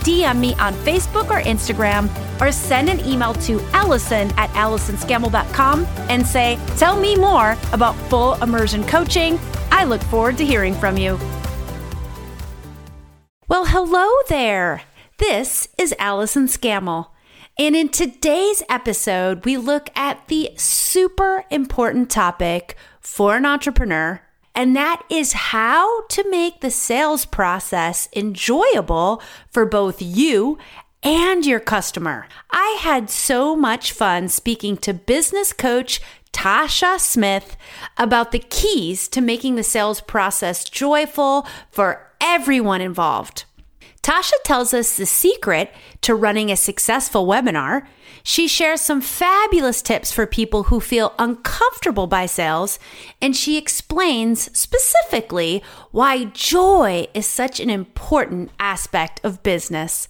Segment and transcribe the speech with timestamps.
[0.00, 2.08] DM me on Facebook or Instagram
[2.40, 8.34] or send an email to Allison at AllisonScammell.com and say, Tell me more about full
[8.42, 9.38] immersion coaching.
[9.70, 11.18] I look forward to hearing from you.
[13.48, 14.82] Well, hello there.
[15.18, 17.08] This is Allison Scammell.
[17.58, 24.22] And in today's episode, we look at the super important topic for an entrepreneur
[24.60, 30.58] and that is how to make the sales process enjoyable for both you
[31.02, 32.26] and your customer.
[32.50, 36.02] I had so much fun speaking to business coach
[36.34, 37.56] Tasha Smith
[37.96, 43.46] about the keys to making the sales process joyful for everyone involved.
[44.02, 47.86] Tasha tells us the secret to running a successful webinar.
[48.22, 52.78] She shares some fabulous tips for people who feel uncomfortable by sales,
[53.20, 60.08] and she explains specifically why joy is such an important aspect of business.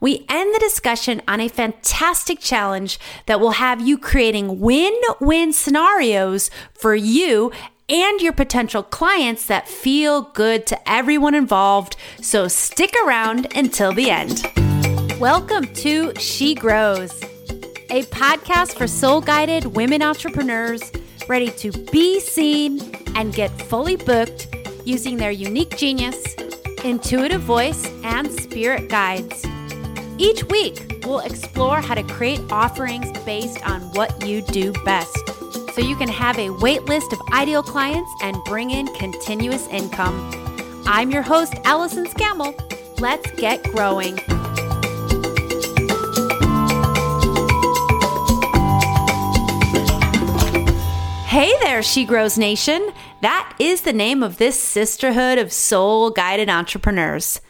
[0.00, 5.52] We end the discussion on a fantastic challenge that will have you creating win win
[5.52, 7.52] scenarios for you
[7.88, 11.96] and your potential clients that feel good to everyone involved.
[12.22, 14.46] So stick around until the end.
[15.20, 17.20] Welcome to She Grows,
[17.90, 20.92] a podcast for soul guided women entrepreneurs
[21.28, 22.80] ready to be seen
[23.16, 26.34] and get fully booked using their unique genius,
[26.84, 29.44] intuitive voice, and spirit guides.
[30.18, 35.16] Each week, we'll explore how to create offerings based on what you do best
[35.74, 40.30] so you can have a wait list of ideal clients and bring in continuous income.
[40.86, 42.54] I'm your host, Allison Scammell.
[43.00, 44.18] Let's get growing.
[51.30, 52.90] Hey there, She Grows Nation.
[53.22, 57.40] That is the name of this sisterhood of soul guided entrepreneurs.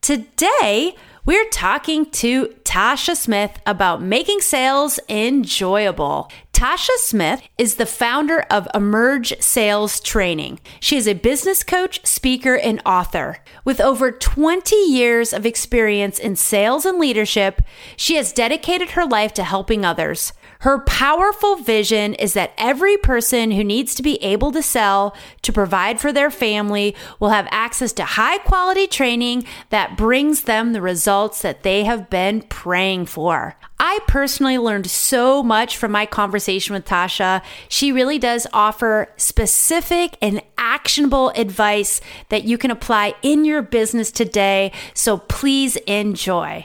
[0.00, 6.30] Today, we're talking to Tasha Smith about making sales enjoyable.
[6.52, 10.60] Tasha Smith is the founder of Emerge Sales Training.
[10.78, 13.38] She is a business coach, speaker, and author.
[13.64, 17.62] With over 20 years of experience in sales and leadership,
[17.96, 20.32] she has dedicated her life to helping others.
[20.60, 25.52] Her powerful vision is that every person who needs to be able to sell to
[25.52, 30.80] provide for their family will have access to high quality training that brings them the
[30.80, 33.56] results that they have been praying for.
[33.78, 37.42] I personally learned so much from my conversation with Tasha.
[37.68, 42.00] She really does offer specific and actionable advice
[42.30, 44.72] that you can apply in your business today.
[44.94, 46.64] So please enjoy.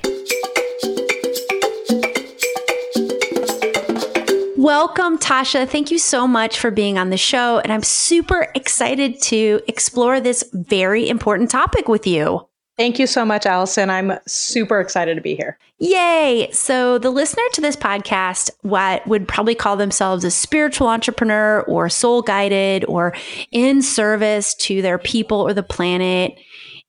[4.59, 5.65] Welcome, Tasha.
[5.69, 7.59] Thank you so much for being on the show.
[7.59, 12.45] And I'm super excited to explore this very important topic with you.
[12.77, 13.89] Thank you so much, Allison.
[13.89, 15.57] I'm super excited to be here.
[15.77, 16.49] Yay.
[16.51, 21.87] So, the listener to this podcast, what would probably call themselves a spiritual entrepreneur or
[21.87, 23.15] soul guided or
[23.53, 26.37] in service to their people or the planet.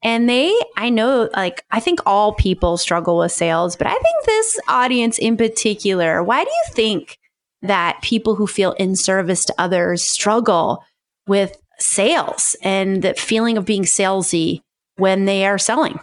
[0.02, 4.24] And they, I know, like, I think all people struggle with sales, but I think
[4.26, 7.19] this audience in particular, why do you think
[7.62, 10.84] that people who feel in service to others struggle
[11.26, 14.62] with sales and the feeling of being salesy
[14.96, 15.98] when they are selling?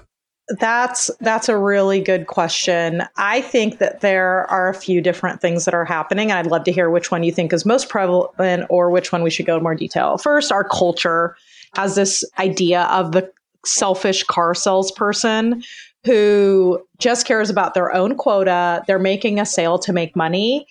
[0.60, 3.04] That's that's a really good question.
[3.18, 6.32] I think that there are a few different things that are happening.
[6.32, 9.30] I'd love to hear which one you think is most prevalent or which one we
[9.30, 10.18] should go in more detail.
[10.18, 11.36] First, our culture
[11.76, 13.30] has this idea of the
[13.66, 15.64] selfish car salesperson
[16.06, 18.84] who just cares about their own quota.
[18.88, 20.66] They're making a sale to make money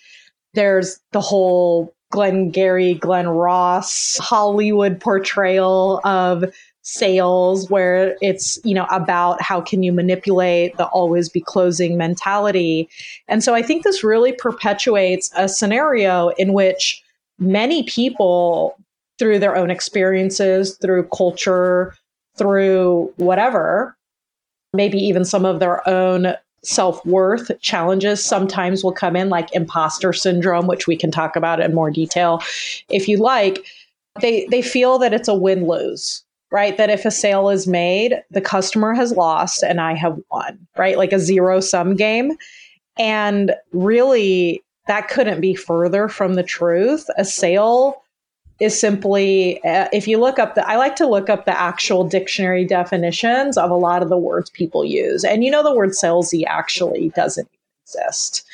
[0.56, 6.44] there's the whole Glengarry Glen Ross Hollywood portrayal of
[6.82, 12.88] sales where it's you know about how can you manipulate the always be closing mentality.
[13.28, 17.02] And so i think this really perpetuates a scenario in which
[17.38, 18.78] many people
[19.18, 21.94] through their own experiences through culture
[22.36, 23.96] through whatever
[24.72, 26.34] maybe even some of their own
[26.66, 31.60] self worth challenges sometimes will come in, like imposter syndrome, which we can talk about
[31.60, 32.42] in more detail
[32.88, 33.64] if you like.
[34.20, 36.76] They, they feel that it's a win lose, right?
[36.76, 40.96] That if a sale is made, the customer has lost and I have won, right?
[40.96, 42.32] Like a zero sum game.
[42.98, 47.06] And really, that couldn't be further from the truth.
[47.18, 48.02] A sale
[48.58, 52.04] is simply, uh, if you look up the, I like to look up the actual
[52.04, 55.24] dictionary definitions of a lot of the words people use.
[55.24, 57.48] And you know, the word salesy actually doesn't
[57.84, 58.44] exist.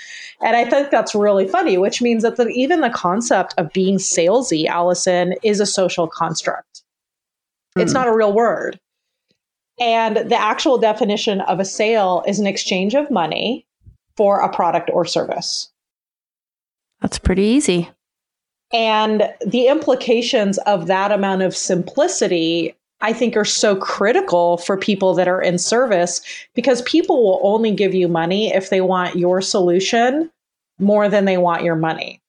[0.40, 3.98] And I think that's really funny, which means that the, even the concept of being
[3.98, 6.82] salesy, Allison, is a social construct.
[7.76, 7.82] Mm.
[7.82, 7.98] It's hmm.
[7.98, 8.80] not a real word.
[9.80, 13.66] And the actual definition of a sale is an exchange of money
[14.16, 15.70] for a product or service.
[17.00, 17.90] That's pretty easy.
[18.72, 25.14] And the implications of that amount of simplicity, I think, are so critical for people
[25.14, 26.22] that are in service
[26.54, 30.30] because people will only give you money if they want your solution
[30.78, 32.20] more than they want your money.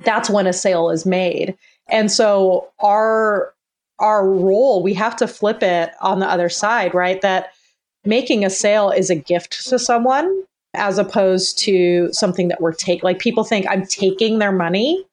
[0.00, 1.56] That's when a sale is made.
[1.88, 3.52] And so our
[3.98, 7.22] our role, we have to flip it on the other side, right?
[7.22, 7.54] That
[8.04, 10.44] making a sale is a gift to someone
[10.74, 13.04] as opposed to something that we're taking.
[13.04, 15.06] Like people think I'm taking their money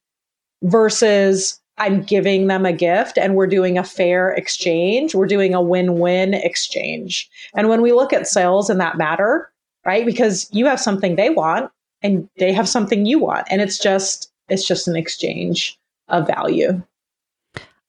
[0.64, 5.16] versus I'm giving them a gift and we're doing a fair exchange.
[5.16, 7.30] We're doing a win win exchange.
[7.56, 9.52] And when we look at sales in that matter,
[9.86, 10.06] right?
[10.06, 11.72] Because you have something they want
[12.02, 13.48] and they have something you want.
[13.50, 15.80] And it's just, it's just an exchange
[16.10, 16.82] of value.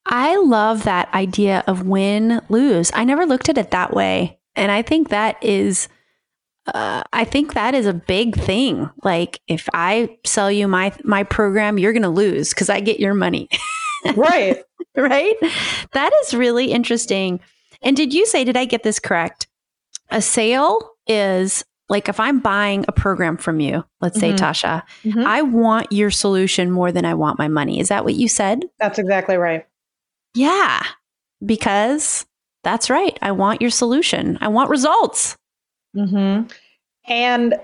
[0.06, 2.90] I love that idea of win lose.
[2.94, 4.38] I never looked at it that way.
[4.56, 5.88] And I think that is
[6.72, 8.88] uh, I think that is a big thing.
[9.02, 13.00] Like if I sell you my my program, you're going to lose because I get
[13.00, 13.49] your money.
[14.16, 14.62] right.
[14.96, 15.34] right.
[15.93, 17.40] That is really interesting.
[17.82, 18.44] And did you say?
[18.44, 19.46] Did I get this correct?
[20.11, 23.84] A sale is like if I'm buying a program from you.
[24.00, 24.44] Let's say mm-hmm.
[24.44, 25.20] Tasha, mm-hmm.
[25.20, 27.78] I want your solution more than I want my money.
[27.78, 28.64] Is that what you said?
[28.78, 29.67] That's exactly right.
[30.34, 30.82] Yeah,
[31.44, 32.26] because
[32.62, 33.19] that's right.
[33.20, 34.38] I want your solution.
[34.40, 35.37] I want results.
[35.94, 36.49] Mm-hmm.
[37.06, 37.55] And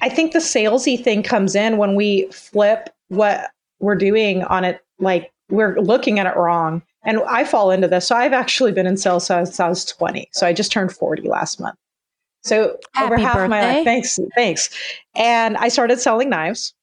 [0.00, 3.50] I think the salesy thing comes in when we flip what
[3.80, 4.80] we're doing on it.
[4.98, 6.82] Like we're looking at it wrong.
[7.04, 8.08] And I fall into this.
[8.08, 10.28] So I've actually been in sales since I was 20.
[10.32, 11.76] So I just turned 40 last month.
[12.42, 13.48] So Happy over half birthday.
[13.48, 14.70] my life, thanks, thanks.
[15.14, 16.74] And I started selling knives.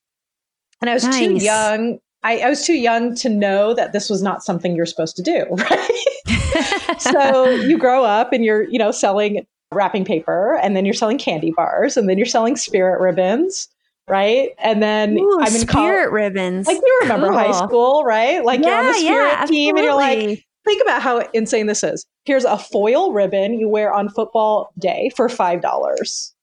[0.82, 1.18] And I was nice.
[1.18, 2.00] too young.
[2.24, 5.24] I, I was too young to know that this was not something you're supposed to
[5.24, 7.00] do, right?
[7.00, 11.18] so you grow up and you're, you know, selling wrapping paper and then you're selling
[11.18, 13.70] candy bars and then you're selling spirit ribbons
[14.08, 14.50] right?
[14.60, 16.68] And then Ooh, I'm in spirit col- ribbons.
[16.68, 17.38] Like you remember cool.
[17.38, 18.44] high school, right?
[18.44, 21.68] Like yeah, you're on the spirit yeah, team and you're like, think about how insane
[21.68, 22.06] this is.
[22.26, 26.34] Here's a foil ribbon you wear on football day for five dollars.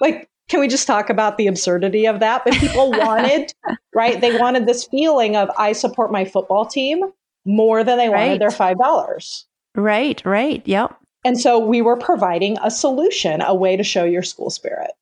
[0.00, 2.42] Like, can we just talk about the absurdity of that?
[2.44, 3.52] But people wanted,
[3.94, 4.20] right?
[4.20, 7.02] They wanted this feeling of I support my football team
[7.44, 8.26] more than they right.
[8.26, 9.46] wanted their five dollars.
[9.74, 10.62] Right, right.
[10.64, 10.96] Yep.
[11.24, 14.92] And so we were providing a solution, a way to show your school spirit.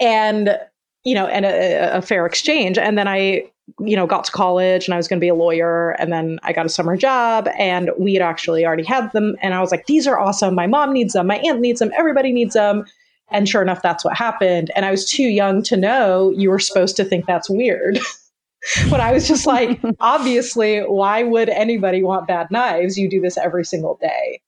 [0.00, 0.58] And,
[1.04, 2.78] you know, and a, a fair exchange.
[2.78, 3.44] And then I,
[3.78, 5.90] you know, got to college and I was going to be a lawyer.
[5.92, 9.36] And then I got a summer job and we had actually already had them.
[9.40, 10.54] And I was like, these are awesome.
[10.54, 11.28] My mom needs them.
[11.28, 11.92] My aunt needs them.
[11.96, 12.84] Everybody needs them.
[13.30, 14.72] And sure enough, that's what happened.
[14.74, 18.00] And I was too young to know you were supposed to think that's weird.
[18.90, 22.98] but I was just like, obviously, why would anybody want bad knives?
[22.98, 24.40] You do this every single day.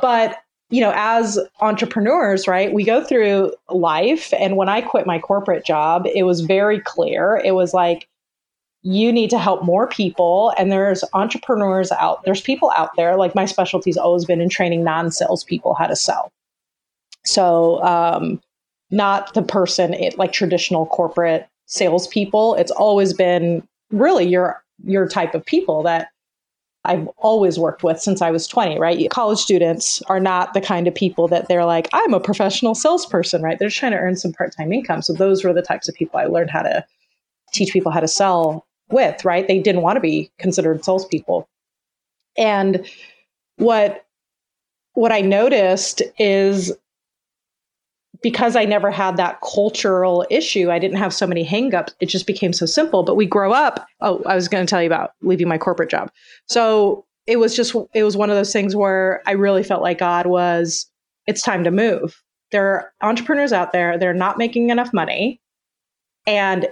[0.00, 0.38] But
[0.70, 4.32] you know, as entrepreneurs, right, we go through life.
[4.32, 7.42] And when I quit my corporate job, it was very clear.
[7.44, 8.08] It was like,
[8.80, 10.54] you need to help more people.
[10.56, 13.16] And there's entrepreneurs out, there's people out there.
[13.16, 16.32] Like my specialty's always been in training non salespeople how to sell.
[17.24, 18.40] So, um,
[18.90, 22.54] not the person, it, like traditional corporate salespeople.
[22.54, 26.08] It's always been really your your type of people that
[26.84, 29.08] I've always worked with since I was 20, right?
[29.10, 33.40] College students are not the kind of people that they're like, I'm a professional salesperson,
[33.40, 33.58] right?
[33.58, 35.02] They're trying to earn some part time income.
[35.02, 36.84] So those were the types of people I learned how to
[37.52, 39.46] teach people how to sell with, right?
[39.46, 41.48] They didn't want to be considered salespeople.
[42.36, 42.84] And
[43.56, 44.04] what
[44.94, 46.72] what I noticed is
[48.22, 51.92] because I never had that cultural issue, I didn't have so many hangups.
[52.00, 53.02] It just became so simple.
[53.02, 53.86] But we grow up.
[54.00, 56.10] Oh, I was going to tell you about leaving my corporate job.
[56.46, 59.98] So it was just, it was one of those things where I really felt like
[59.98, 60.90] God was,
[61.26, 62.22] it's time to move.
[62.50, 65.40] There are entrepreneurs out there, they're not making enough money.
[66.26, 66.68] And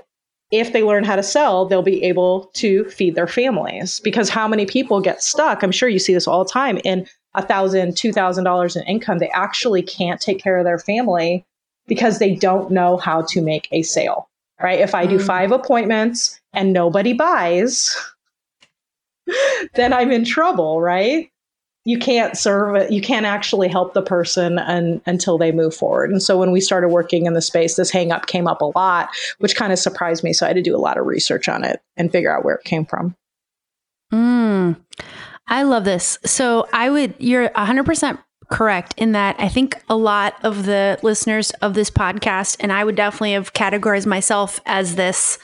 [0.50, 4.00] if they learn how to sell, they'll be able to feed their families.
[4.00, 5.62] Because how many people get stuck?
[5.62, 8.82] I'm sure you see this all the time in a thousand, two thousand dollars in
[8.84, 11.44] income, they actually can't take care of their family
[11.86, 14.28] because they don't know how to make a sale.
[14.62, 14.80] Right?
[14.80, 15.26] If I do mm.
[15.26, 17.96] five appointments and nobody buys,
[19.74, 21.30] then I'm in trouble, right?
[21.84, 26.10] you can't serve it you can't actually help the person un, until they move forward
[26.10, 28.70] and so when we started working in the space this hang up came up a
[28.76, 29.08] lot
[29.38, 31.64] which kind of surprised me so i had to do a lot of research on
[31.64, 33.14] it and figure out where it came from
[34.12, 34.76] mm,
[35.48, 38.18] i love this so i would you're 100%
[38.50, 42.84] correct in that I think a lot of the listeners of this podcast, and I
[42.84, 45.38] would definitely have categorized myself as this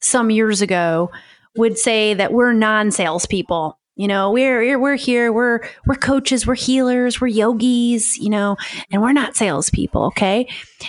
[0.00, 1.10] some years ago,
[1.56, 3.79] would say that we're non salespeople.
[4.00, 8.56] You know, we're we're here, we're we're coaches, we're healers, we're yogis, you know,
[8.90, 10.48] and we're not salespeople, okay?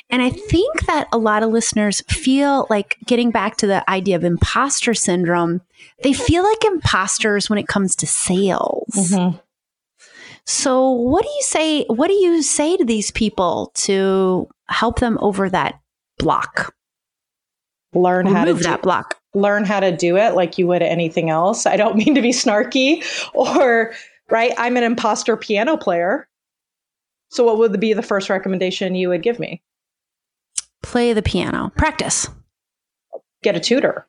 [0.09, 4.15] And I think that a lot of listeners feel like getting back to the idea
[4.15, 5.59] of imposter syndrome,
[6.03, 8.93] they feel like imposters when it comes to sales.
[8.95, 9.37] Mm-hmm.
[10.45, 11.83] So, what do you say?
[11.87, 15.81] What do you say to these people to help them over that
[16.17, 16.73] block?
[17.93, 19.20] Learn how to move do, that block.
[19.33, 21.65] Learn how to do it like you would anything else.
[21.65, 23.93] I don't mean to be snarky or
[24.29, 24.53] right.
[24.57, 26.27] I'm an imposter piano player.
[27.29, 29.61] So, what would be the first recommendation you would give me?
[30.83, 31.71] Play the piano.
[31.77, 32.27] Practice.
[33.43, 34.05] Get a tutor.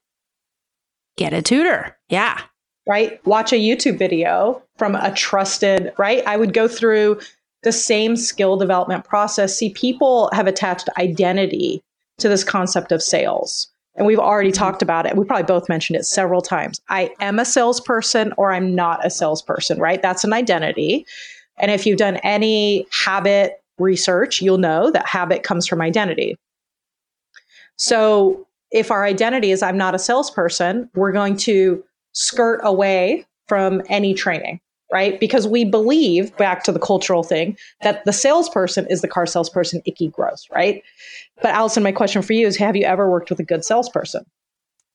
[1.16, 1.96] Get a tutor.
[2.08, 2.40] Yeah
[2.86, 3.24] right?
[3.26, 6.26] Watch a YouTube video from a trusted, right?
[6.26, 7.20] I would go through
[7.62, 9.56] the same skill development process.
[9.56, 11.82] See, people have attached identity
[12.18, 13.68] to this concept of sales.
[13.94, 15.16] And we've already talked about it.
[15.16, 16.80] We probably both mentioned it several times.
[16.88, 20.00] I am a salesperson or I'm not a salesperson, right?
[20.00, 21.06] That's an identity.
[21.58, 26.36] And if you've done any habit research, you'll know that habit comes from identity.
[27.76, 33.82] So if our identity is I'm not a salesperson, we're going to skirt away from
[33.88, 35.20] any training, right?
[35.20, 39.82] Because we believe, back to the cultural thing, that the salesperson is the car salesperson,
[39.84, 40.82] icky, gross, right?
[41.42, 44.24] But Allison, my question for you is Have you ever worked with a good salesperson?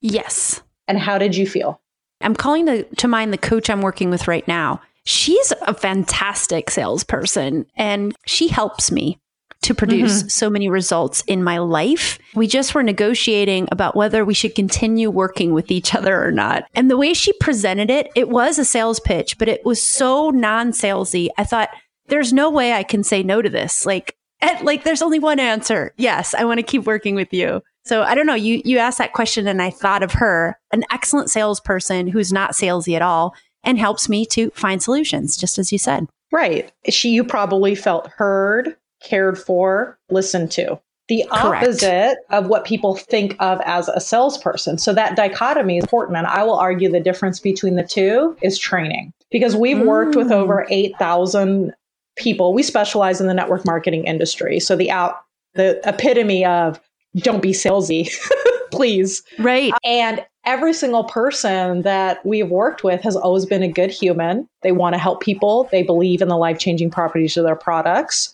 [0.02, 0.62] Yes.
[0.88, 1.82] And how did you feel?
[2.22, 4.82] I'm calling the, to mind the coach I'm working with right now.
[5.06, 9.20] She's a fantastic salesperson and she helps me
[9.62, 10.28] to produce mm-hmm.
[10.28, 12.20] so many results in my life.
[12.36, 16.66] We just were negotiating about whether we should continue working with each other or not.
[16.76, 20.30] And the way she presented it, it was a sales pitch, but it was so
[20.30, 21.30] non salesy.
[21.38, 21.70] I thought,
[22.08, 23.86] there's no way I can say no to this.
[23.86, 25.94] Like, and, like there's only one answer.
[25.98, 27.62] Yes, I want to keep working with you.
[27.86, 28.36] So I don't know.
[28.36, 32.52] You you asked that question, and I thought of her, an excellent salesperson who's not
[32.52, 36.08] salesy at all, and helps me to find solutions, just as you said.
[36.32, 36.72] Right.
[36.90, 40.80] She you probably felt heard, cared for, listened to.
[41.08, 41.64] The Correct.
[41.64, 44.78] opposite of what people think of as a salesperson.
[44.78, 46.18] So that dichotomy is important.
[46.18, 49.86] And I will argue the difference between the two is training because we've mm.
[49.86, 50.74] worked with over mm.
[50.74, 51.74] 8,000
[52.18, 52.54] people.
[52.54, 54.60] We specialize in the network marketing industry.
[54.60, 55.22] So the out,
[55.54, 56.80] the epitome of
[57.18, 58.12] don't be salesy,
[58.72, 59.24] please.
[59.40, 59.74] Right.
[59.84, 64.48] And every single person that we've worked with has always been a good human.
[64.62, 65.68] They want to help people.
[65.72, 68.34] They believe in the life changing properties of their products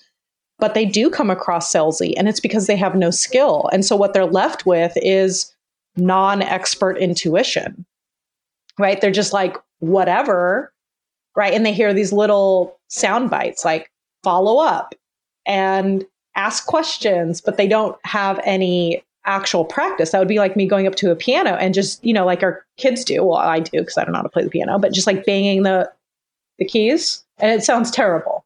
[0.59, 3.69] but they do come across salesy and it's because they have no skill.
[3.73, 5.53] And so what they're left with is
[5.97, 7.85] non expert intuition,
[8.79, 8.99] right?
[9.01, 10.72] They're just like, whatever,
[11.35, 11.53] right?
[11.53, 13.91] And they hear these little sound bites like
[14.23, 14.95] follow up
[15.45, 20.11] and ask questions, but they don't have any actual practice.
[20.11, 22.43] That would be like me going up to a piano and just, you know, like
[22.43, 23.23] our kids do.
[23.23, 25.25] Well, I do because I don't know how to play the piano, but just like
[25.25, 25.91] banging the
[26.59, 27.23] the keys.
[27.39, 28.45] And it sounds terrible.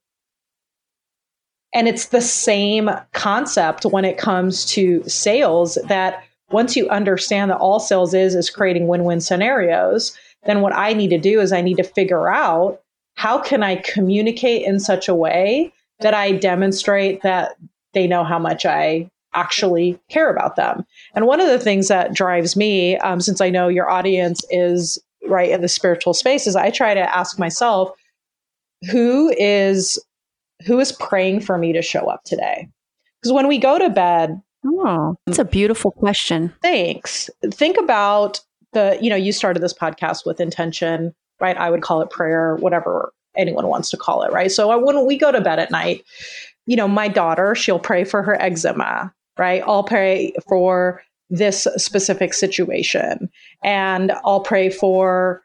[1.74, 7.58] And it's the same concept when it comes to sales that once you understand that
[7.58, 10.17] all sales is is creating win-win scenarios,
[10.48, 12.82] then what I need to do is I need to figure out
[13.16, 17.56] how can I communicate in such a way that I demonstrate that
[17.94, 20.86] they know how much I actually care about them.
[21.13, 25.00] And one of the things that drives me, um, since I know your audience is
[25.27, 27.92] right in the spiritual space, is I try to ask myself,
[28.92, 30.00] who is
[30.66, 32.68] who is praying for me to show up today?
[33.22, 36.54] Because when we go to bed, oh, that's a beautiful question.
[36.62, 37.30] Thanks.
[37.51, 38.39] Think about
[38.77, 41.57] the, you know, you started this podcast with intention, right?
[41.57, 44.51] I would call it prayer, whatever anyone wants to call it, right?
[44.51, 46.03] So when we go to bed at night,
[46.67, 49.63] you know, my daughter, she'll pray for her eczema, right?
[49.65, 53.29] I'll pray for this specific situation
[53.63, 55.41] and I'll pray for,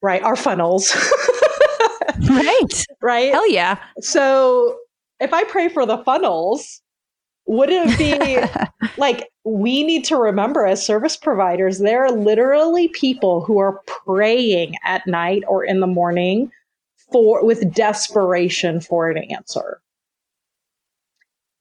[0.00, 0.94] right, our funnels.
[2.30, 2.86] right.
[3.02, 3.32] Right.
[3.32, 3.78] Hell yeah.
[4.00, 4.78] So
[5.18, 6.82] if I pray for the funnels,
[7.46, 8.38] would it be
[8.98, 14.76] like we need to remember as service providers, there are literally people who are praying
[14.84, 16.50] at night or in the morning
[17.12, 19.80] for with desperation for an answer.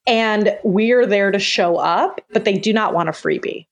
[0.07, 3.67] And we're there to show up, but they do not want a freebie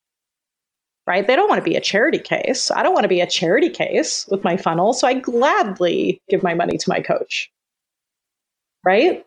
[1.08, 1.28] right?
[1.28, 2.72] They don't want to be a charity case.
[2.72, 4.94] I don't want to be a charity case with my funnel.
[4.94, 7.52] So I gladly give my money to my coach.
[8.86, 9.26] right?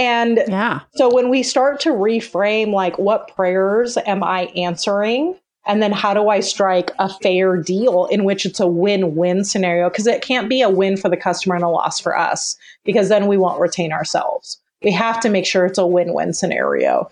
[0.00, 0.80] And yeah.
[0.94, 5.38] so when we start to reframe, like, what prayers am I answering?
[5.66, 9.44] And then how do I strike a fair deal in which it's a win win
[9.44, 9.90] scenario?
[9.90, 13.10] Because it can't be a win for the customer and a loss for us, because
[13.10, 14.58] then we won't retain ourselves.
[14.82, 17.10] We have to make sure it's a win win scenario.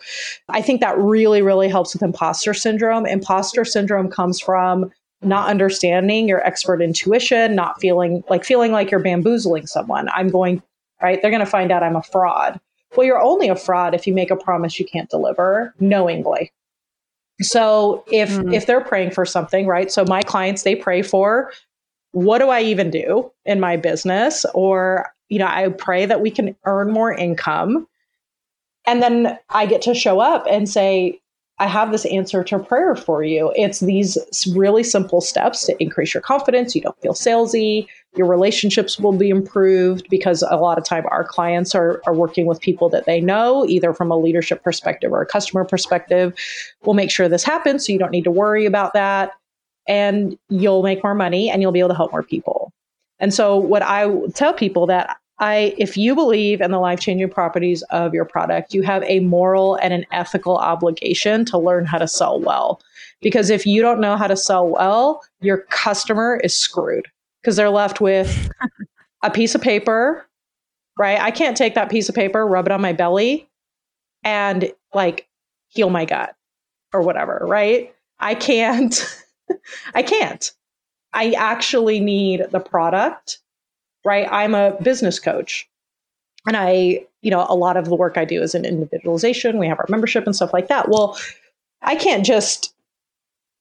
[0.49, 3.05] I think that really, really helps with imposter syndrome.
[3.05, 4.91] Imposter syndrome comes from
[5.21, 10.09] not understanding your expert intuition, not feeling like feeling like you're bamboozling someone.
[10.09, 10.63] I'm going,
[11.03, 11.21] right?
[11.21, 12.59] They're going to find out I'm a fraud.
[12.97, 16.53] Well, you're only a fraud if you make a promise you can't deliver knowingly.
[17.41, 18.53] So if mm-hmm.
[18.53, 19.93] if they're praying for something, right?
[19.93, 21.53] So my clients they pray for
[22.13, 26.31] what do I even do in my business or you know, I pray that we
[26.31, 27.87] can earn more income.
[28.87, 31.21] And then I get to show up and say,
[31.61, 33.53] I have this answer to prayer for you.
[33.57, 34.17] It's these
[34.55, 36.75] really simple steps to increase your confidence.
[36.75, 37.87] You don't feel salesy.
[38.17, 42.47] Your relationships will be improved because a lot of time our clients are, are working
[42.47, 46.33] with people that they know, either from a leadership perspective or a customer perspective.
[46.85, 49.33] We'll make sure this happens so you don't need to worry about that.
[49.89, 52.73] And you'll make more money and you'll be able to help more people.
[53.19, 57.31] And so what I tell people that I, if you believe in the life changing
[57.31, 61.99] properties of your product, you have a moral and an ethical obligation to learn how
[61.99, 62.81] to sell well.
[63.21, 67.07] Because if you don't know how to sell well, your customer is screwed
[67.41, 68.51] because they're left with
[69.23, 70.27] a piece of paper,
[70.99, 71.21] right?
[71.21, 73.49] I can't take that piece of paper, rub it on my belly,
[74.25, 75.29] and like
[75.69, 76.35] heal my gut
[76.93, 77.95] or whatever, right?
[78.19, 79.25] I can't,
[79.95, 80.51] I can't.
[81.13, 83.39] I actually need the product
[84.05, 84.29] right?
[84.31, 85.69] I'm a business coach.
[86.47, 89.59] And I, you know, a lot of the work I do is in individualization.
[89.59, 90.89] We have our membership and stuff like that.
[90.89, 91.19] Well,
[91.83, 92.75] I can't just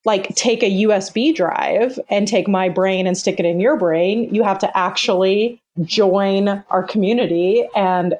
[0.05, 4.33] like take a USB drive and take my brain and stick it in your brain.
[4.33, 8.15] You have to actually join our community and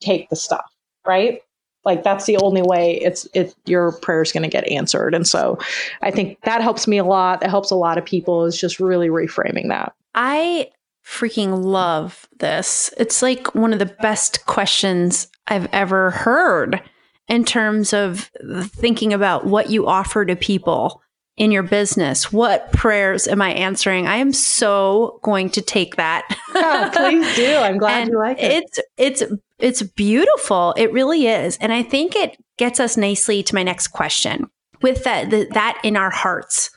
[0.00, 0.64] take the stuff,
[1.06, 1.42] right?
[1.84, 5.14] Like that's the only way it's it your prayer is going to get answered.
[5.14, 5.58] And so
[6.02, 7.40] I think that helps me a lot.
[7.40, 9.94] That helps a lot of people is just really reframing that.
[10.14, 10.70] I
[11.04, 12.92] freaking love this.
[12.96, 16.82] It's like one of the best questions I've ever heard
[17.28, 18.30] in terms of
[18.64, 21.02] thinking about what you offer to people
[21.36, 22.32] in your business.
[22.32, 24.06] What prayers am I answering?
[24.06, 26.28] I am so going to take that.
[26.54, 27.56] yeah, please do.
[27.56, 28.64] I'm glad you like it.
[28.64, 29.22] It's it's
[29.58, 30.74] it's beautiful.
[30.76, 31.56] It really is.
[31.58, 34.50] And I think it gets us nicely to my next question.
[34.82, 36.70] With that the, that in our hearts,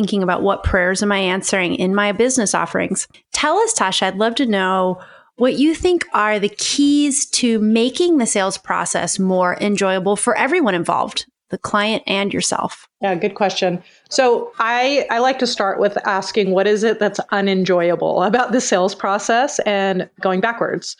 [0.00, 3.06] thinking about what prayers am I answering in my business offerings.
[3.34, 4.98] Tell us, Tasha, I'd love to know
[5.36, 10.74] what you think are the keys to making the sales process more enjoyable for everyone
[10.74, 12.88] involved, the client and yourself.
[13.02, 13.82] Yeah, good question.
[14.08, 18.60] So I, I like to start with asking what is it that's unenjoyable about the
[18.62, 20.96] sales process and going backwards.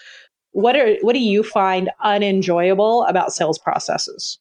[0.53, 4.39] What are what do you find unenjoyable about sales processes?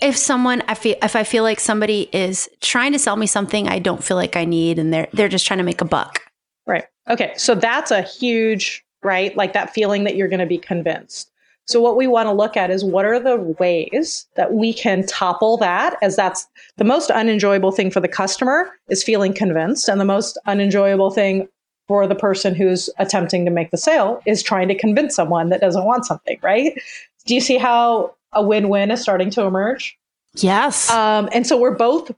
[0.00, 3.68] If someone I feel if I feel like somebody is trying to sell me something
[3.68, 6.22] I don't feel like I need and they're they're just trying to make a buck.
[6.66, 6.84] Right.
[7.08, 7.32] Okay.
[7.36, 9.36] So that's a huge, right?
[9.36, 11.30] Like that feeling that you're going to be convinced.
[11.66, 15.06] So what we want to look at is what are the ways that we can
[15.06, 20.00] topple that as that's the most unenjoyable thing for the customer is feeling convinced and
[20.00, 21.48] the most unenjoyable thing
[21.86, 25.60] for the person who's attempting to make the sale is trying to convince someone that
[25.60, 26.80] doesn't want something, right?
[27.26, 29.98] Do you see how a win-win is starting to emerge.
[30.34, 30.90] Yes.
[30.90, 32.12] Um, and so we're both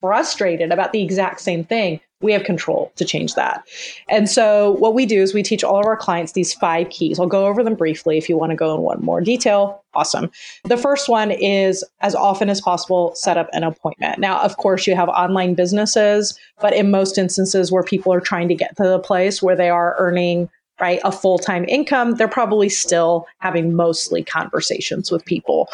[0.00, 2.00] frustrated about the exact same thing.
[2.22, 3.66] We have control to change that.
[4.08, 7.18] And so what we do is we teach all of our clients these five keys.
[7.18, 9.82] I'll go over them briefly if you want to go in one more detail.
[9.94, 10.30] Awesome.
[10.64, 14.18] The first one is as often as possible, set up an appointment.
[14.18, 18.48] Now, of course, you have online businesses, but in most instances where people are trying
[18.48, 22.28] to get to the place where they are earning right, a full time income, they're
[22.28, 25.68] probably still having mostly conversations with people.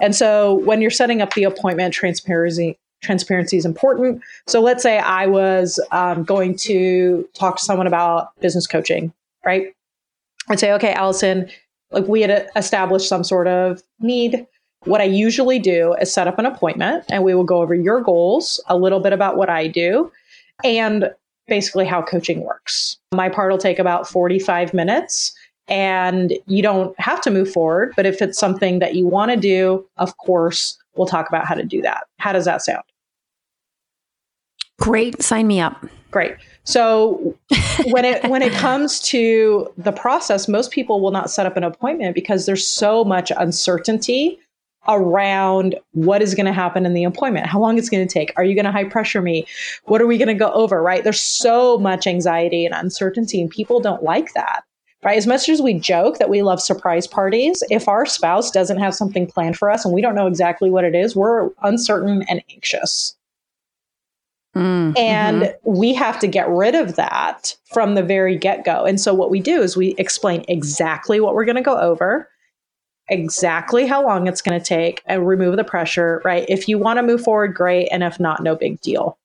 [0.00, 4.22] And so when you're setting up the appointment, transparency transparency is important.
[4.46, 9.12] So let's say I was um, going to talk to someone about business coaching,
[9.44, 9.74] right?
[10.48, 11.50] I'd say, okay, Allison,
[11.90, 14.46] like we had established some sort of need.
[14.84, 18.00] What I usually do is set up an appointment and we will go over your
[18.00, 20.10] goals, a little bit about what I do,
[20.64, 21.10] and
[21.46, 22.98] basically how coaching works.
[23.12, 25.34] My part will take about 45 minutes
[25.68, 27.92] and you don't have to move forward.
[27.96, 31.54] But if it's something that you want to do, of course, we'll talk about how
[31.54, 32.06] to do that.
[32.18, 32.84] How does that sound?
[34.80, 35.22] Great.
[35.22, 35.86] Sign me up.
[36.10, 36.36] Great.
[36.64, 37.36] So
[37.86, 41.64] when it when it comes to the process, most people will not set up an
[41.64, 44.38] appointment because there's so much uncertainty
[44.88, 48.32] around what is going to happen in the appointment, how long it's going to take.
[48.36, 49.46] Are you going to high pressure me?
[49.84, 50.82] What are we going to go over?
[50.82, 51.04] Right?
[51.04, 54.64] There's so much anxiety and uncertainty, and people don't like that.
[55.04, 55.16] right?
[55.16, 58.94] As much as we joke that we love surprise parties, if our spouse doesn't have
[58.94, 62.42] something planned for us and we don't know exactly what it is, we're uncertain and
[62.50, 63.16] anxious.
[64.56, 65.72] Mm, and mm-hmm.
[65.78, 68.84] we have to get rid of that from the very get go.
[68.84, 72.28] And so, what we do is we explain exactly what we're going to go over,
[73.08, 76.46] exactly how long it's going to take, and remove the pressure, right?
[76.48, 77.88] If you want to move forward, great.
[77.88, 79.18] And if not, no big deal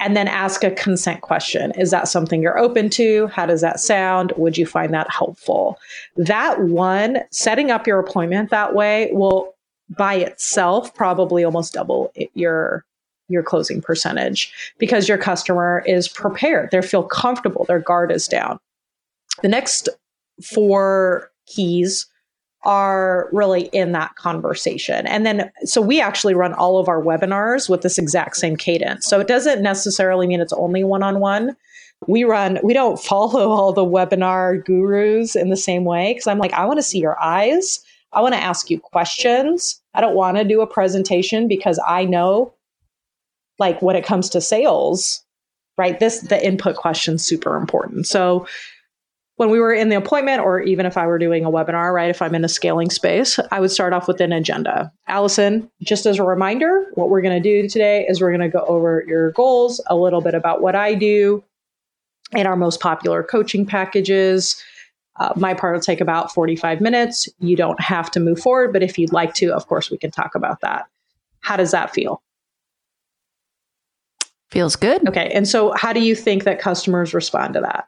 [0.00, 1.72] and then ask a consent question.
[1.72, 3.26] Is that something you're open to?
[3.28, 4.32] How does that sound?
[4.36, 5.78] Would you find that helpful?
[6.16, 9.54] That one, setting up your appointment that way will
[9.90, 12.84] by itself probably almost double your
[13.28, 16.70] your closing percentage because your customer is prepared.
[16.72, 18.58] They feel comfortable, their guard is down.
[19.42, 19.88] The next
[20.42, 22.06] four keys
[22.62, 25.06] are really in that conversation.
[25.06, 29.06] And then, so we actually run all of our webinars with this exact same cadence.
[29.06, 31.56] So it doesn't necessarily mean it's only one on one.
[32.06, 36.38] We run, we don't follow all the webinar gurus in the same way because I'm
[36.38, 37.80] like, I want to see your eyes.
[38.12, 39.80] I want to ask you questions.
[39.94, 42.52] I don't want to do a presentation because I know,
[43.58, 45.22] like, when it comes to sales,
[45.78, 45.98] right?
[45.98, 48.06] This, the input question super important.
[48.06, 48.46] So,
[49.40, 52.10] when we were in the appointment, or even if I were doing a webinar, right,
[52.10, 54.92] if I'm in a scaling space, I would start off with an agenda.
[55.08, 58.54] Allison, just as a reminder, what we're going to do today is we're going to
[58.54, 61.42] go over your goals, a little bit about what I do
[62.34, 64.62] and our most popular coaching packages.
[65.18, 67.26] Uh, my part will take about 45 minutes.
[67.38, 70.10] You don't have to move forward, but if you'd like to, of course, we can
[70.10, 70.84] talk about that.
[71.40, 72.22] How does that feel?
[74.50, 75.08] Feels good.
[75.08, 75.30] Okay.
[75.30, 77.86] And so, how do you think that customers respond to that?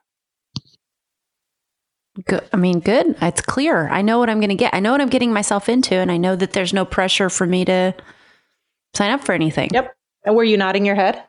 [2.27, 2.46] Good.
[2.53, 3.16] I mean, good.
[3.22, 3.88] It's clear.
[3.88, 4.75] I know what I'm going to get.
[4.75, 7.46] I know what I'm getting myself into, and I know that there's no pressure for
[7.46, 7.94] me to
[8.94, 9.70] sign up for anything.
[9.72, 9.94] Yep.
[10.25, 11.22] And were you nodding your head?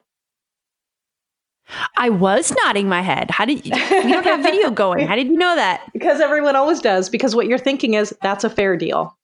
[1.96, 3.32] I was nodding my head.
[3.32, 5.08] How did you, we don't have video going?
[5.08, 5.90] How did you know that?
[5.94, 7.10] Because everyone always does.
[7.10, 9.18] Because what you're thinking is that's a fair deal.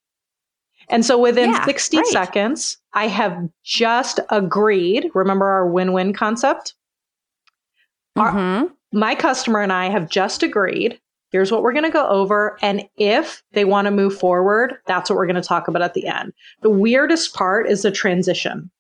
[0.88, 2.06] And so within yeah, 60 right.
[2.08, 5.12] seconds, I have just agreed.
[5.14, 6.74] Remember our win win concept?
[8.18, 8.38] Mm-hmm.
[8.38, 11.00] Our, my customer and I have just agreed
[11.32, 12.58] Here's what we're going to go over.
[12.62, 15.94] And if they want to move forward, that's what we're going to talk about at
[15.94, 16.34] the end.
[16.62, 18.72] The weirdest part is the transition.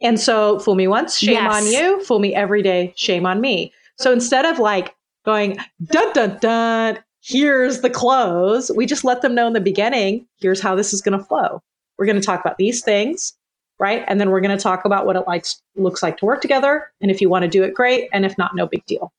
[0.00, 1.54] And so, fool me once, shame yes.
[1.54, 2.04] on you.
[2.04, 3.72] Fool me every day, shame on me.
[3.96, 9.34] So instead of like going, dun, dun, dun, here's the close, we just let them
[9.34, 11.62] know in the beginning, here's how this is going to flow.
[11.98, 13.34] We're going to talk about these things,
[13.78, 14.04] right?
[14.08, 16.90] And then we're going to talk about what it likes, looks like to work together.
[17.00, 18.08] And if you want to do it, great.
[18.12, 19.12] And if not, no big deal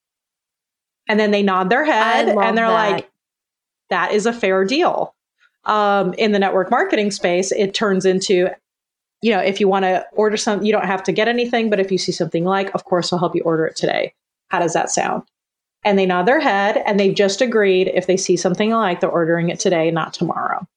[1.08, 2.92] and then they nod their head and they're that.
[2.92, 3.12] like,
[3.89, 5.13] that is a fair deal.
[5.66, 8.50] Um, in the network marketing space, it turns into,
[9.22, 11.80] you know, if you want to order something, you don't have to get anything, but
[11.80, 14.13] if you see something like, of course, I'll help you order it today.
[14.50, 15.24] How does that sound?
[15.86, 19.10] And they nod their head and they've just agreed if they see something like, they're
[19.10, 20.68] ordering it today, not tomorrow.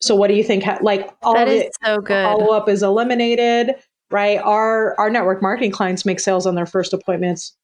[0.00, 0.64] So what do you think?
[0.82, 2.24] Like all that of so good.
[2.24, 3.76] Follow up is eliminated,
[4.10, 4.38] right?
[4.38, 7.56] Our our network marketing clients make sales on their first appointments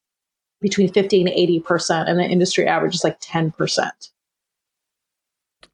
[0.61, 1.31] between 50 and
[1.65, 3.91] 80%, and the industry average is like 10%.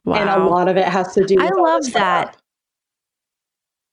[0.05, 0.15] Wow.
[0.15, 2.37] And a lot of it has to do I love that.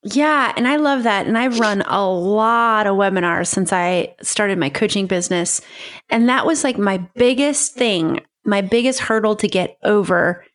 [0.03, 1.27] Yeah, and I love that.
[1.27, 5.61] And I've run a lot of webinars since I started my coaching business.
[6.09, 10.45] And that was like my biggest thing, my biggest hurdle to get over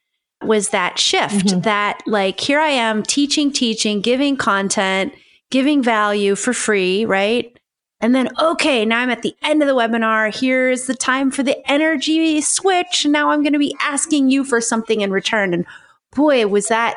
[0.45, 1.61] was that shift mm-hmm.
[1.61, 5.13] that like here I am teaching, teaching, giving content,
[5.51, 7.58] giving value for free, right?
[8.01, 10.35] And then, okay, now I'm at the end of the webinar.
[10.35, 13.07] Here's the time for the energy switch.
[13.07, 15.53] Now I'm going to be asking you for something in return.
[15.53, 15.67] And
[16.15, 16.97] boy, was that,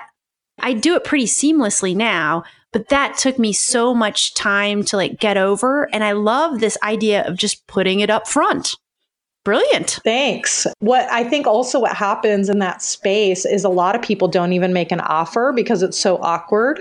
[0.60, 5.20] I do it pretty seamlessly now, but that took me so much time to like
[5.20, 5.90] get over.
[5.92, 8.76] And I love this idea of just putting it up front.
[9.44, 10.00] Brilliant.
[10.04, 10.68] Thanks.
[10.80, 14.54] What I think also what happens in that space is a lot of people don't
[14.54, 16.80] even make an offer because it's so awkward.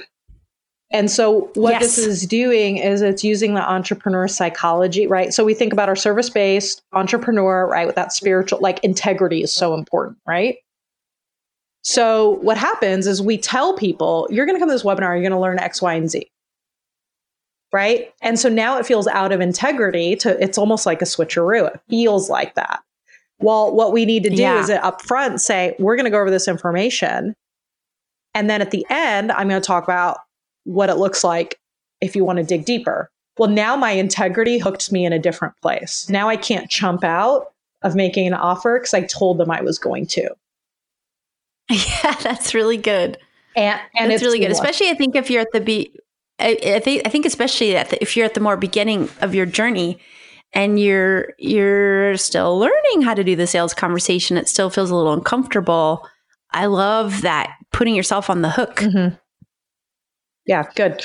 [0.93, 1.83] And so, what yes.
[1.83, 5.33] this is doing is it's using the entrepreneur psychology, right?
[5.33, 7.87] So, we think about our service based entrepreneur, right?
[7.87, 10.57] With that spiritual, like integrity is so important, right?
[11.83, 15.21] So, what happens is we tell people, you're going to come to this webinar, you're
[15.21, 16.29] going to learn X, Y, and Z,
[17.73, 18.13] right?
[18.21, 21.73] And so now it feels out of integrity to, it's almost like a switcheroo.
[21.73, 22.83] It feels like that.
[23.39, 24.61] Well, what we need to do yeah.
[24.61, 27.35] is up front say, we're going to go over this information.
[28.35, 30.19] And then at the end, I'm going to talk about
[30.71, 31.59] what it looks like
[32.01, 33.11] if you want to dig deeper.
[33.39, 36.09] Well, now my integrity hooked me in a different place.
[36.09, 37.53] Now I can't chump out
[37.83, 40.31] of making an offer because I told them I was going to.
[41.71, 43.17] Yeah, that's really good.
[43.55, 45.93] And, and it's really good, especially I think if you're at the be,
[46.41, 49.47] I, I think I think especially the, if you're at the more beginning of your
[49.47, 50.01] journey,
[50.53, 54.97] and you're you're still learning how to do the sales conversation it still feels a
[54.97, 56.07] little uncomfortable
[56.51, 59.15] i love that putting yourself on the hook Mm-hmm.
[60.47, 61.05] Yeah, good.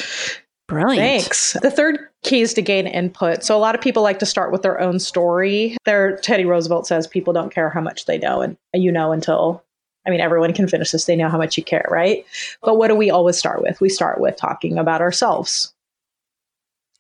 [0.67, 1.53] brilliant Thanks.
[1.53, 3.43] The third key is to gain input.
[3.43, 5.77] So a lot of people like to start with their own story.
[5.85, 9.63] There, Teddy Roosevelt says people don't care how much they know, and you know until.
[10.07, 11.05] I mean, everyone can finish this.
[11.05, 12.23] They know how much you care, right?
[12.61, 13.81] But what do we always start with?
[13.81, 15.73] We start with talking about ourselves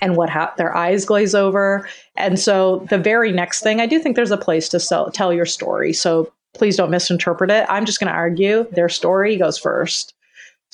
[0.01, 1.87] and what ha- their eyes glaze over.
[2.15, 5.31] And so the very next thing, I do think there's a place to sell, tell
[5.31, 5.93] your story.
[5.93, 7.67] So please don't misinterpret it.
[7.69, 10.14] I'm just going to argue their story goes first.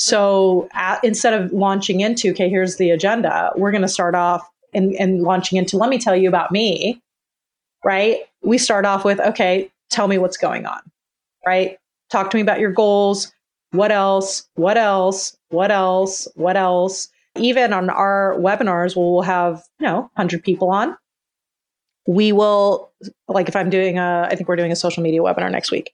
[0.02, 0.68] So
[1.04, 4.42] instead of launching into, okay, here's the agenda, we're going to start off
[4.74, 7.00] and, and launching into, let me tell you about me,
[7.86, 8.22] right?
[8.42, 10.80] We start off with, okay, tell me what's going on,
[11.46, 11.78] right?
[12.10, 13.32] Talk to me about your goals.
[13.74, 14.50] What else?
[14.56, 15.38] What else?
[15.50, 16.28] What else?
[16.34, 17.08] What else?
[17.38, 20.98] Even on our webinars, we'll have, you know, 100 people on.
[22.08, 22.92] We will,
[23.28, 25.94] like if I'm doing a, I think we're doing a social media webinar next week.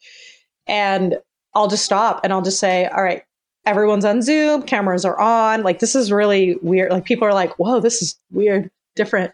[0.65, 1.17] And
[1.53, 3.23] I'll just stop and I'll just say, all right,
[3.67, 5.61] everyone's on Zoom, cameras are on.
[5.61, 6.91] Like, this is really weird.
[6.91, 9.33] Like, people are like, whoa, this is weird, different.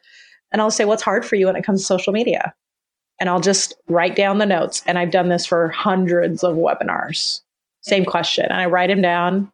[0.52, 2.54] And I'll say, what's hard for you when it comes to social media?
[3.20, 4.82] And I'll just write down the notes.
[4.88, 7.42] And I've done this for hundreds of webinars.
[7.82, 8.46] Same question.
[8.46, 9.52] And I write them down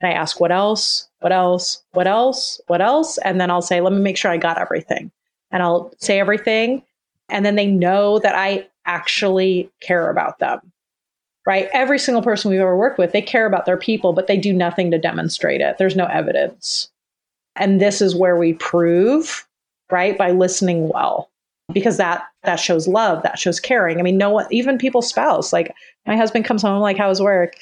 [0.00, 1.08] and I ask, what else?
[1.20, 1.82] What else?
[1.92, 2.60] What else?
[2.66, 3.18] What else?
[3.18, 5.10] And then I'll say, let me make sure I got everything.
[5.52, 6.82] And I'll say everything.
[7.28, 10.72] And then they know that I actually care about them
[11.46, 11.68] right?
[11.72, 14.52] Every single person we've ever worked with, they care about their people, but they do
[14.52, 15.78] nothing to demonstrate it.
[15.78, 16.90] There's no evidence.
[17.54, 19.46] And this is where we prove,
[19.90, 20.18] right?
[20.18, 21.30] By listening well.
[21.72, 23.98] Because that that shows love, that shows caring.
[23.98, 25.52] I mean, no one, even people's spouse.
[25.52, 25.74] Like
[26.06, 27.54] my husband comes home, like, how was work?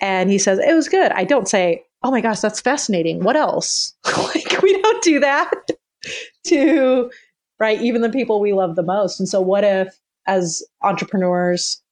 [0.00, 1.10] And he says, it was good.
[1.12, 3.22] I don't say, oh my gosh, that's fascinating.
[3.24, 3.94] What else?
[4.34, 5.70] like we don't do that
[6.48, 7.10] to
[7.58, 9.18] right, even the people we love the most.
[9.18, 11.82] And so what if as entrepreneurs,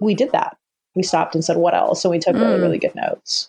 [0.00, 0.57] we did that.
[0.98, 2.04] We stopped and said, what else?
[2.04, 2.62] And we took really, Mm.
[2.62, 3.48] really good notes.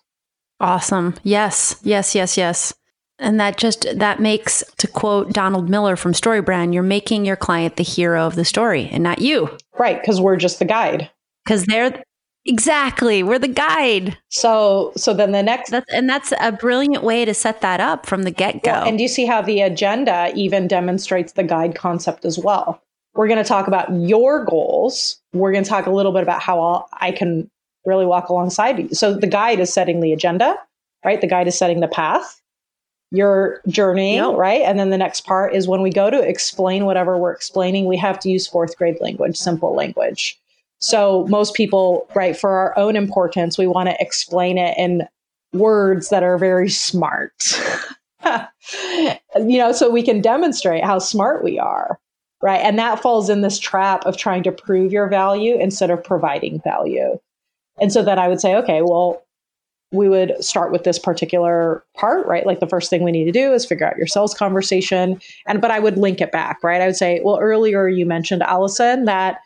[0.62, 1.16] Awesome.
[1.24, 2.74] Yes, yes, yes, yes.
[3.18, 7.76] And that just that makes to quote Donald Miller from Storybrand, you're making your client
[7.76, 9.50] the hero of the story and not you.
[9.78, 10.00] Right.
[10.00, 11.10] Because we're just the guide.
[11.48, 12.04] Cuz they're
[12.46, 14.18] exactly, we're the guide.
[14.30, 18.06] So, so then the next, That's and that's a brilliant way to set that up
[18.06, 18.72] from the get-go.
[18.72, 22.82] well, and do you see how the agenda even demonstrates the guide concept as well?
[23.20, 25.20] We're going to talk about your goals.
[25.34, 27.52] We're going to talk a little bit about how I'll, I can
[27.86, 28.88] really walk alongside you.
[28.94, 30.56] So the guide is setting the agenda,
[31.04, 31.20] right?
[31.20, 32.42] The guide is setting the path,
[33.12, 34.36] your journey, Yep.
[34.38, 34.62] right?
[34.62, 37.98] And then the next part is when we go to explain whatever we're explaining, we
[37.98, 40.40] have to use fourth grade language, simple language.
[40.78, 45.06] So most people, right, for our own importance, we want to explain it in
[45.52, 47.34] words that are very smart.
[48.24, 52.00] you know, so we can demonstrate how smart we are,
[52.42, 52.60] right?
[52.60, 56.62] And that falls in this trap of trying to prove your value instead of providing
[56.62, 57.20] value.
[57.82, 59.24] And so then I would say, okay, well,
[59.92, 62.46] we would start with this particular part, right?
[62.46, 65.20] Like the first thing we need to do is figure out your sales conversation.
[65.48, 66.82] And but I would link it back, right?
[66.82, 69.40] I would say, well, earlier you mentioned Allison that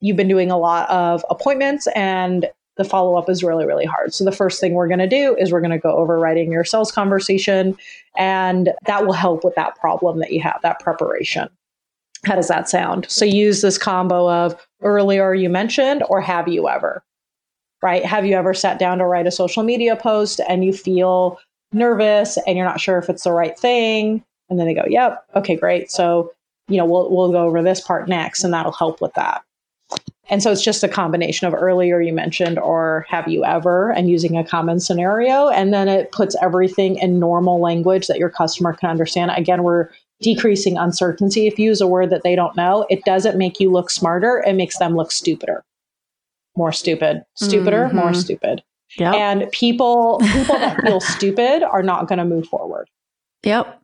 [0.00, 4.14] you've been doing a lot of appointments and the follow up is really, really hard.
[4.14, 6.52] So the first thing we're going to do is we're going to go over writing
[6.52, 7.76] your sales conversation,
[8.16, 11.48] and that will help with that problem that you have, that preparation.
[12.24, 13.06] How does that sound?
[13.08, 17.02] So use this combo of earlier you mentioned or have you ever,
[17.82, 18.04] right?
[18.04, 21.38] Have you ever sat down to write a social media post and you feel
[21.72, 24.24] nervous and you're not sure if it's the right thing?
[24.50, 25.90] And then they go, yep, okay, great.
[25.90, 26.32] So,
[26.68, 29.42] you know, we'll, we'll go over this part next and that'll help with that.
[30.30, 34.10] And so it's just a combination of earlier you mentioned or have you ever and
[34.10, 35.48] using a common scenario.
[35.48, 39.30] And then it puts everything in normal language that your customer can understand.
[39.30, 39.88] Again, we're
[40.20, 41.46] decreasing uncertainty.
[41.46, 44.42] If you use a word that they don't know, it doesn't make you look smarter,
[44.46, 45.64] it makes them look stupider.
[46.56, 47.22] More stupid.
[47.34, 48.16] Stupider, more Mhm.
[48.16, 48.62] stupid.
[48.98, 49.14] Yep.
[49.14, 52.88] And people people that feel stupid are not going to move forward.
[53.44, 53.80] Yep.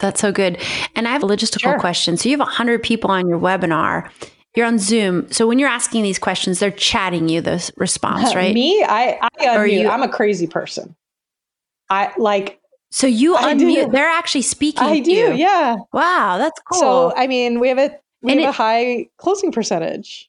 [0.00, 0.58] That's so good.
[0.94, 1.78] And I have a logistical Sure.
[1.78, 2.16] question.
[2.16, 4.10] So you have 100 people on your webinar.
[4.54, 5.30] You're on Zoom.
[5.32, 8.52] So when you're asking these questions, they're chatting you the response, right?
[8.54, 9.72] Me, I, I unmute.
[9.82, 10.94] you- I'm a crazy person.
[11.90, 12.57] I like
[12.90, 13.66] so you I do.
[13.66, 13.92] unmute.
[13.92, 15.32] They're actually speaking I do, you.
[15.34, 15.76] yeah.
[15.92, 16.80] Wow, that's cool.
[16.80, 20.28] So I mean, we have a we And have it- a high closing percentage.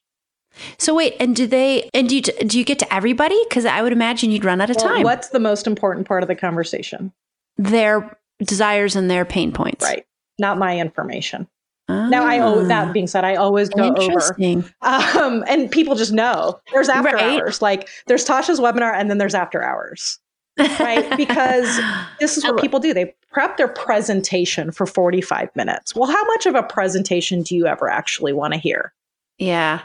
[0.78, 3.38] So wait, and do they and do you do you get to everybody?
[3.48, 5.02] Because I would imagine you'd run out of Well, time.
[5.04, 7.12] what's the most important part of the conversation?
[7.56, 9.84] Their desires and their pain points.
[9.84, 10.04] Right.
[10.38, 11.46] Not my information.
[11.88, 14.00] Now I Ah, that being said, I always go over.
[14.02, 14.64] interesting.
[14.82, 17.40] Um, and people just know there's after Right.
[17.40, 17.60] hours.
[17.60, 20.20] Like there's Tasha's webinar and then there's after hours.
[20.58, 21.08] Right?
[21.16, 21.80] Because
[22.18, 22.92] this is what people do.
[22.94, 25.94] They prep their presentation for 45 minutes.
[25.94, 28.92] Well, how much of a presentation do you ever actually want to hear?
[29.38, 29.82] Yeah.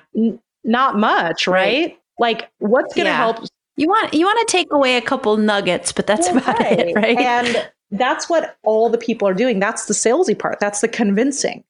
[0.63, 1.89] Not much, right?
[1.89, 1.99] Right.
[2.19, 3.17] Like what's going to Yeah.
[3.17, 3.45] help
[3.77, 6.95] You want you want to take away a couple nuggets, but that's Well, about it,
[6.95, 7.17] right?
[7.17, 9.59] And that's what all the people are doing.
[9.59, 10.59] That's the salesy part.
[10.59, 11.63] That's the convincing.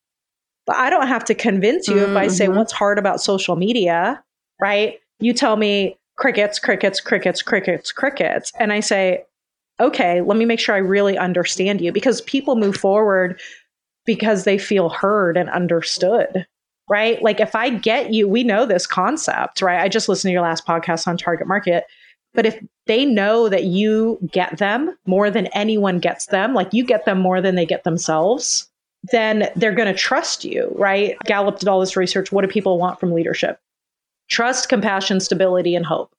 [0.65, 2.55] But I don't have to convince you if I say Mhm.
[2.55, 4.23] what's hard about social media,
[4.61, 4.99] right?
[5.19, 8.51] You tell me crickets, crickets, crickets, crickets, crickets.
[8.59, 9.25] And I say,
[9.79, 13.39] okay, let me make sure I really understand you because people move forward
[14.05, 16.45] because they feel heard and understood,
[16.89, 17.21] right?
[17.21, 19.81] Like if I get you, we know this concept, right?
[19.81, 21.85] I just listened to your last podcast on target market.
[22.33, 26.85] But if they know that you get them more than anyone gets them, like you
[26.85, 28.69] get them more than they get themselves,
[29.11, 31.17] then they're going to trust you, right?
[31.25, 32.31] Gallup did all this research.
[32.31, 33.59] What do people want from leadership?
[34.29, 36.11] Trust, compassion, stability, and hope.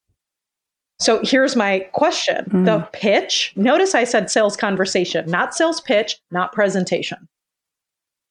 [0.99, 2.64] So here's my question Mm.
[2.64, 3.53] the pitch.
[3.57, 7.29] Notice I said sales conversation, not sales pitch, not presentation.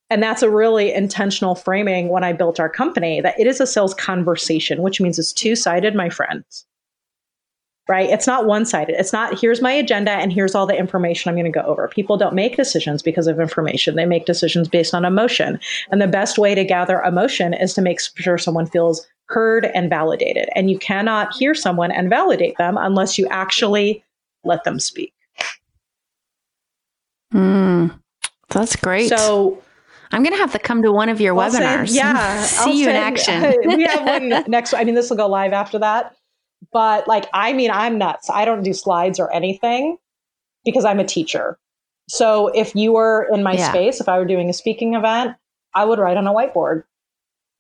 [0.10, 3.68] And that's a really intentional framing when I built our company that it is a
[3.68, 6.66] sales conversation, which means it's two sided, my friends.
[7.88, 8.10] Right?
[8.10, 8.96] It's not one sided.
[8.98, 11.88] It's not here's my agenda and here's all the information I'm going to go over.
[11.88, 15.60] People don't make decisions because of information, they make decisions based on emotion.
[15.92, 19.90] And the best way to gather emotion is to make sure someone feels heard and
[19.90, 20.50] validated.
[20.56, 24.04] And you cannot hear someone and validate them unless you actually
[24.44, 25.14] let them speak.
[27.34, 28.00] Mm,
[28.50, 29.10] that's great.
[29.10, 29.62] So
[30.12, 31.94] I'm going to have to come to one of your I'll webinars.
[31.94, 32.98] yeah, see I'll you in send-
[33.58, 33.76] action.
[33.78, 34.74] we have one next.
[34.74, 36.16] I mean, this will go live after that.
[36.72, 38.30] But like, I mean, I'm nuts.
[38.30, 39.98] I don't do slides or anything
[40.64, 41.58] because I'm a teacher.
[42.08, 43.70] So if you were in my Yeah.
[43.70, 45.36] space, if I were doing a speaking event,
[45.74, 46.84] I would write on a whiteboard.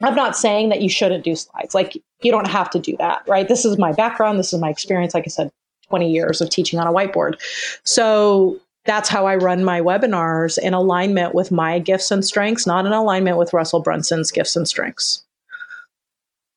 [0.03, 1.73] I'm not saying that you shouldn't do slides.
[1.73, 3.47] Like, you don't have to do that, right?
[3.47, 4.37] This is my background.
[4.37, 5.13] This is my experience.
[5.13, 5.51] Like I said,
[5.89, 7.35] 20 years of teaching on a whiteboard.
[7.83, 12.85] So that's how I run my webinars in alignment with my gifts and strengths, not
[12.85, 15.23] in alignment with Russell Brunson's gifts and strengths.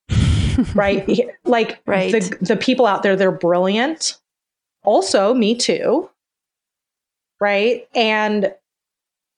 [0.74, 1.09] right?
[1.44, 2.12] Like Right.
[2.12, 4.18] the the people out there, they're brilliant.
[4.83, 6.11] Also, me too.
[7.40, 7.88] Right?
[7.94, 8.53] And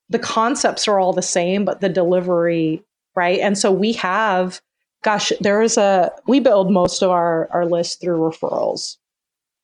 [0.08, 2.82] the concepts are all the same, but the delivery,
[3.20, 3.40] right?
[3.40, 4.62] And so we have,
[5.04, 8.96] gosh, there is a we build most of our our list through referrals.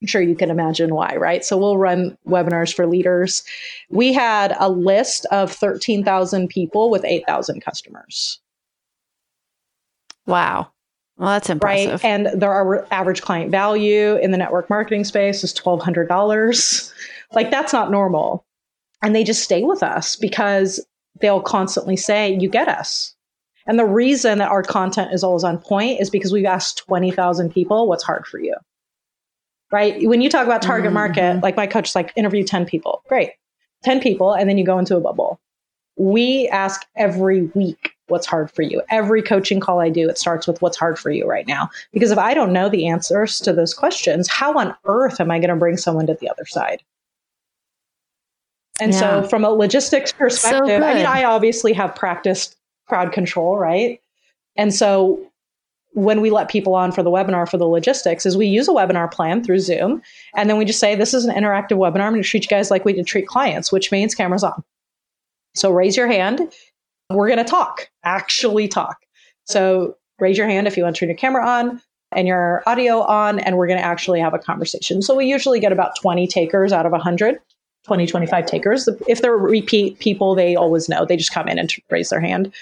[0.02, 1.42] I'm sure you can imagine why, right?
[1.42, 3.42] So we'll run webinars for leaders.
[3.88, 8.38] We had a list of 13,000 people with 8,000 customers,
[10.26, 10.70] wow.
[11.16, 12.04] Well, that's impressive.
[12.04, 12.10] right?
[12.10, 16.92] And their our average client value in the network marketing space is $1,200.
[17.32, 18.44] Like that's not normal.
[19.02, 20.84] And they just stay with us because
[21.22, 23.15] they'll constantly say, You get us.
[23.66, 27.50] And the reason that our content is always on point is because we've asked 20,000
[27.52, 28.54] people what's hard for you.
[29.72, 30.06] Right?
[30.08, 31.42] When you talk about target market, Mhm.
[31.42, 33.02] like my coach is like, interview 10 people.
[33.08, 33.32] Great.
[33.82, 35.40] 10 people, and then you go into a bubble.
[35.96, 38.82] We ask every week what's hard for you.
[38.90, 41.68] Every coaching call I do, it starts with what's hard for you right now.
[41.92, 45.40] Because if I don't know the answers to those questions, how on earth am I
[45.40, 46.82] going to bring someone to the other side?
[48.80, 49.22] And Yeah.
[49.22, 54.00] so, from a logistics perspective, I mean, I obviously have practiced crowd control, right?
[54.56, 55.20] And so,
[55.92, 58.72] when we let people on for the webinar for the logistics, is we use a
[58.72, 60.02] webinar plan through Zoom,
[60.34, 62.02] and then we just say, "This is an interactive webinar.
[62.02, 64.62] I'm going to treat you guys like we did treat clients," which means cameras on.
[65.54, 66.52] So raise your hand.
[67.10, 68.98] We're going to talk, actually talk.
[69.46, 71.80] So raise your hand if you want to turn your camera on
[72.12, 75.02] and your audio on, and we're going to actually have a conversation.
[75.02, 77.38] So we usually get about 20 takers out of 100,
[77.86, 78.88] 20, 25 takers.
[79.06, 81.04] If they're repeat people, they always know.
[81.04, 82.52] They just come in and raise their hand.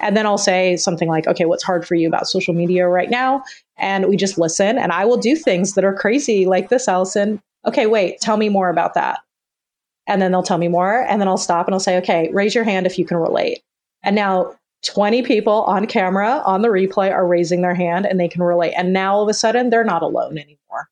[0.00, 3.10] And then I'll say something like, okay, what's hard for you about social media right
[3.10, 3.44] now?
[3.76, 4.78] And we just listen.
[4.78, 7.42] And I will do things that are crazy like this, Allison.
[7.66, 9.20] Okay, wait, tell me more about that.
[10.06, 11.02] And then they'll tell me more.
[11.02, 13.62] And then I'll stop and I'll say, okay, raise your hand if you can relate.
[14.02, 18.28] And now 20 people on camera on the replay are raising their hand and they
[18.28, 18.72] can relate.
[18.72, 20.88] And now all of a sudden, they're not alone anymore.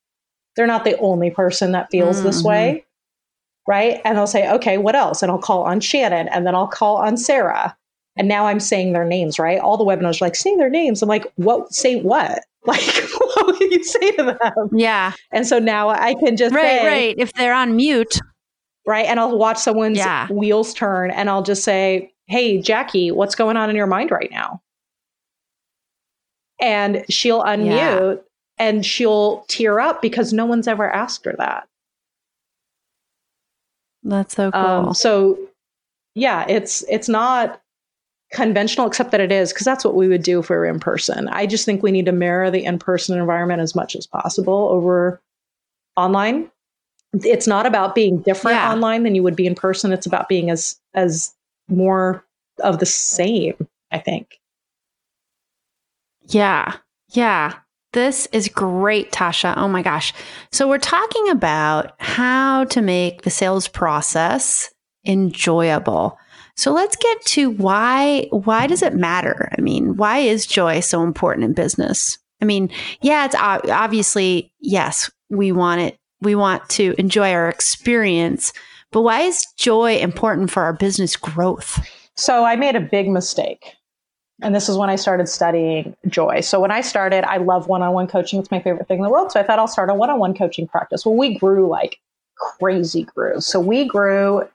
[0.55, 2.45] They're not the only person that feels this Mhm.
[2.45, 2.85] way.
[3.69, 4.01] Right.
[4.03, 5.21] And I'll say, okay, what else?
[5.21, 7.77] And I'll call on Shannon and then I'll call on Sarah.
[8.17, 9.59] And now I'm saying their names, right?
[9.59, 11.03] All the webinars are like, say their names.
[11.03, 11.71] I'm like, what?
[11.73, 12.43] Say what?
[12.65, 12.81] Like,
[13.21, 14.69] what would you say to them?
[14.73, 15.13] yeah.
[15.31, 17.15] And so now I can just Right, say, right.
[17.17, 18.19] If they're on mute.
[18.85, 19.05] right?
[19.05, 20.27] And I'll watch someone's Yeah.
[20.29, 24.29] wheels turn and I'll just say, Hey, Jackie, what's going on in your mind right
[24.31, 24.61] now?
[26.59, 28.21] And she'll unmute
[28.57, 31.67] and she'll tear up because no one's ever asked her that.
[34.03, 34.61] That's so cool.
[34.61, 35.37] Um, so
[36.15, 37.61] yeah, it's it's not
[38.31, 40.79] conventional except that it is because that's what we would do if we were in
[40.79, 41.27] person.
[41.29, 45.19] I just think we need to mirror the in-person environment as much as possible over
[45.97, 46.49] online
[47.13, 48.71] it's not about being different yeah.
[48.71, 49.91] online than you would be in person.
[49.91, 51.33] It's about being as as
[51.67, 52.23] more
[52.59, 53.55] of the same,
[53.91, 54.39] I think.
[56.27, 56.75] Yeah.
[57.11, 57.55] Yeah.
[57.93, 59.55] This is great, Tasha.
[59.57, 60.13] Oh my gosh.
[60.51, 64.71] So, we're talking about how to make the sales process
[65.05, 66.17] enjoyable.
[66.55, 69.49] So let's get to why why does it matter?
[69.57, 72.17] I mean, why is joy so important in business?
[72.41, 72.69] I mean,
[73.01, 78.51] yeah, it's obviously yes, we want it we want to enjoy our experience,
[78.91, 81.79] but why is joy important for our business growth?
[82.17, 83.75] So I made a big mistake.
[84.41, 86.39] And this is when I started studying joy.
[86.41, 88.39] So when I started, I love one-on-one coaching.
[88.39, 89.31] It's my favorite thing in the world.
[89.31, 91.05] So I thought I'll start a one-on-one coaching practice.
[91.05, 91.99] Well, we grew like
[92.37, 93.41] crazy grew.
[93.41, 94.47] So we grew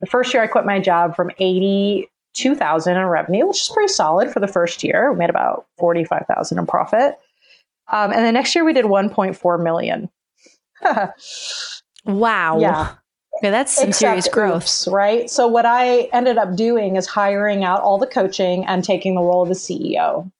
[0.00, 4.30] the first year I quit my job from 82,000 in revenue, which is pretty solid
[4.30, 5.12] for the first year.
[5.12, 7.18] We made about 45,000 in profit.
[7.90, 10.10] Um, and the next year we did 1.4 million.
[12.04, 12.58] wow.
[12.58, 12.94] Yeah.
[13.42, 14.62] Yeah, that's some serious growth.
[14.62, 15.28] Oops, right?
[15.28, 19.20] So what I ended up doing is hiring out all the coaching and taking the
[19.20, 20.30] role of the CEO.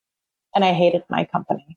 [0.55, 1.77] And I hated my company.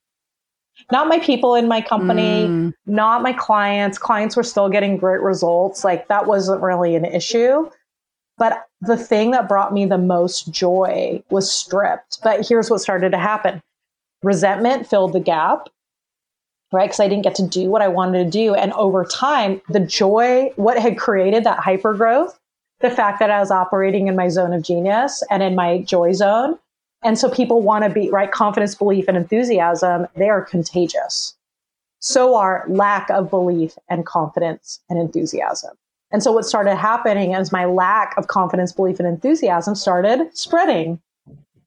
[0.91, 2.73] Not my people in my company, mm.
[2.85, 3.97] not my clients.
[3.97, 5.83] Clients were still getting great results.
[5.83, 7.69] Like that wasn't really an issue.
[8.37, 12.19] But the thing that brought me the most joy was stripped.
[12.23, 13.63] But here's what started to happen
[14.21, 15.69] resentment filled the gap,
[16.75, 16.87] right?
[16.87, 18.53] Because I didn't get to do what I wanted to do.
[18.53, 22.37] And over time, the joy, what had created that hyper growth,
[22.81, 26.13] the fact that I was operating in my zone of genius and in my joy
[26.13, 26.59] zone.
[27.03, 28.31] And so people want to be, right?
[28.31, 31.35] Confidence, belief, and enthusiasm, they are contagious.
[31.99, 35.71] So are lack of belief and confidence and enthusiasm.
[36.11, 40.99] And so what started happening is my lack of confidence, belief, and enthusiasm started spreading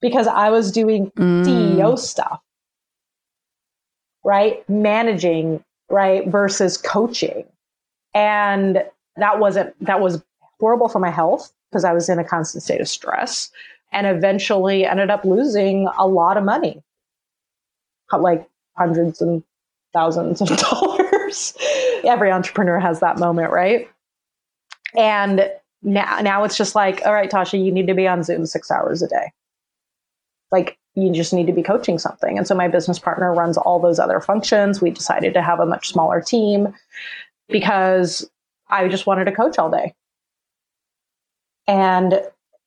[0.01, 1.45] because I was doing mm.
[1.45, 2.41] CEO stuff,
[4.29, 4.63] right?
[4.69, 6.27] Managing, right?
[6.27, 7.45] Versus coaching.
[8.13, 8.83] And
[9.15, 10.23] that wasn't, that was
[10.59, 13.49] horrible for my health because I was in a constant state of stress
[13.91, 16.83] and eventually ended up losing a lot of money,
[18.15, 19.43] like hundreds and
[19.93, 21.55] thousands of dollars.
[22.05, 23.89] Every entrepreneur has that moment, right?
[24.95, 25.49] And
[25.81, 28.69] now, now it's just like, all right, Tasha, you need to be on Zoom six
[28.69, 29.31] hours a day.
[30.51, 32.37] Like, you just need to be coaching something.
[32.37, 34.81] And so my business partner runs all those other functions.
[34.81, 36.73] We decided to have a much smaller team
[37.47, 38.29] because
[38.69, 39.93] I just wanted to coach all day.
[41.67, 42.21] And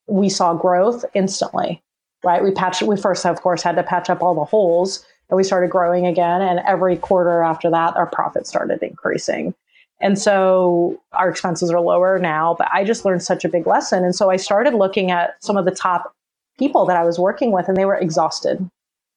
[0.07, 1.83] we saw growth instantly,
[2.25, 2.43] right?
[2.43, 5.45] We patched, we first, of course, had to patch up all the holes and we
[5.45, 6.43] started growing again.
[6.43, 9.55] And every quarter after that, our profit started increasing.
[10.01, 14.05] And so our expenses are lower now, but I just learned such a big lesson.
[14.05, 16.14] And so I started looking at some of the top
[16.59, 18.59] people that I was working with and they were exhausted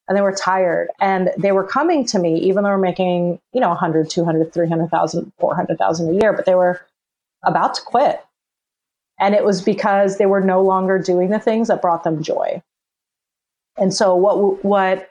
[0.08, 3.60] and they were tired and they were coming to me, even though were making, you
[3.60, 6.80] know, 100, 200, 300,000, 400,000 a year, but they were
[7.44, 8.20] about to quit.
[9.18, 12.62] And it was because they were no longer doing the things that brought them joy.
[13.78, 15.10] And so what, what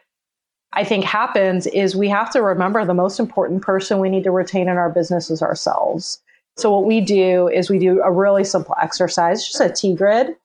[0.74, 4.32] I think happens is we have to remember the most important person we need to
[4.32, 6.22] retain in our business is ourselves.
[6.58, 10.36] So what we do is we do a really simple exercise, just a T grid,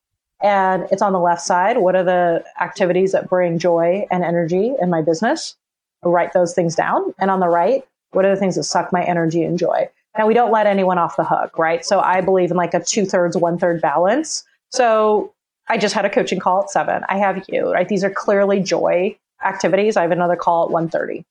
[0.42, 1.78] and it's on the left side.
[1.78, 5.56] What are the activities that bring joy and energy in my business?
[6.04, 7.14] I write those things down.
[7.18, 9.88] And on the right, what are the things that suck my energy and joy?
[10.18, 11.84] Now we don't let anyone off the hook, right?
[11.84, 14.44] So I believe in like a two thirds, one third balance.
[14.70, 15.32] So
[15.68, 17.02] I just had a coaching call at seven.
[17.08, 17.88] I have you, right?
[17.88, 19.96] These are clearly joy activities.
[19.96, 21.24] I have another call at 1.30.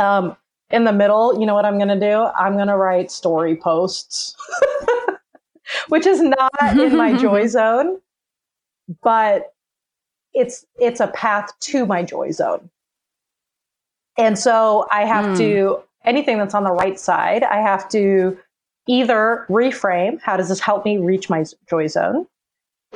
[0.00, 0.36] Um,
[0.70, 2.22] in the middle, you know what I'm going to do?
[2.38, 4.36] I'm going to write story posts,
[5.88, 8.00] which is not in my joy zone,
[9.02, 9.52] but
[10.32, 12.70] it's it's a path to my joy zone.
[14.16, 15.38] And so I have mm.
[15.38, 18.38] to anything that's on the right side, I have to
[18.86, 22.26] either reframe, how does this help me reach my joy zone?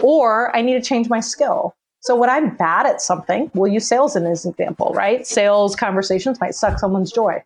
[0.01, 1.75] Or I need to change my skill.
[2.01, 5.27] So when I'm bad at something, we'll use sales as an example, right?
[5.27, 7.43] Sales conversations might suck someone's joy.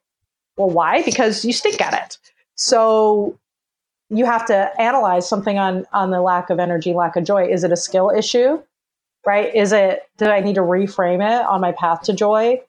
[0.57, 1.03] Well, why?
[1.03, 2.18] Because you stink at it.
[2.57, 3.38] So
[4.11, 7.46] you have to analyze something on on the lack of energy, lack of joy.
[7.46, 8.62] Is it a skill issue?
[9.26, 9.54] Right?
[9.54, 12.62] Is it do I need to reframe it on my path to joy?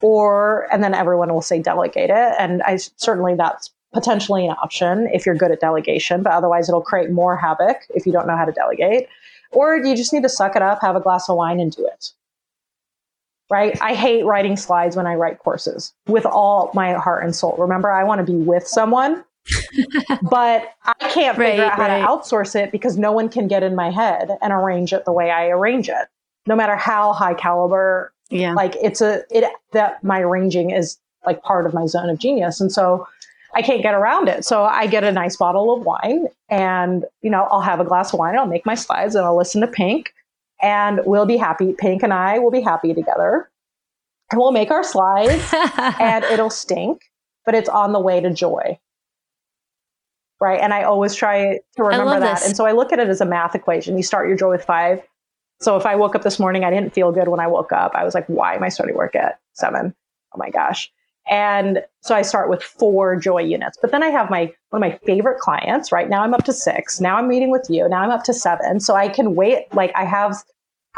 [0.00, 2.34] Or and then everyone will say delegate it.
[2.38, 6.82] And I certainly that's potentially an option if you're good at delegation, but otherwise it'll
[6.82, 9.08] create more havoc if you don't know how to delegate
[9.52, 11.86] or you just need to suck it up, have a glass of wine, and do
[11.86, 12.12] it.
[13.48, 13.80] Right?
[13.80, 17.54] I hate writing slides when I write courses with all my heart and soul.
[17.58, 19.24] Remember, I want to be with someone,
[20.22, 22.00] but I can't figure right, out how right.
[22.00, 25.12] to outsource it because no one can get in my head and arrange it the
[25.12, 26.08] way I arrange it.
[26.46, 31.42] No matter how high caliber, yeah, like it's a it that my arranging is like
[31.42, 33.06] part of my zone of genius, and so
[33.56, 34.44] I can't get around it.
[34.44, 38.12] So I get a nice bottle of wine and, you know, I'll have a glass
[38.12, 40.12] of wine, I'll make my slides and I'll listen to Pink
[40.60, 41.72] and we'll be happy.
[41.72, 43.48] Pink and I will be happy together.
[44.30, 45.50] And we'll make our slides
[45.98, 47.00] and it'll stink,
[47.46, 48.78] but it's on the way to joy.
[50.40, 50.60] Right.
[50.60, 52.40] And I always try to remember that.
[52.40, 52.46] This.
[52.46, 53.96] And so I look at it as a math equation.
[53.96, 55.02] You start your joy with five.
[55.60, 57.92] So if I woke up this morning, I didn't feel good when I woke up.
[57.94, 59.94] I was like, why am I starting work at seven?
[60.34, 60.92] Oh my gosh.
[61.28, 63.78] And so I start with four joy units.
[63.80, 65.90] But then I have my one of my favorite clients.
[65.90, 67.00] Right now I'm up to six.
[67.00, 67.88] Now I'm meeting with you.
[67.88, 68.78] Now I'm up to seven.
[68.78, 69.72] So I can wait.
[69.74, 70.36] Like I have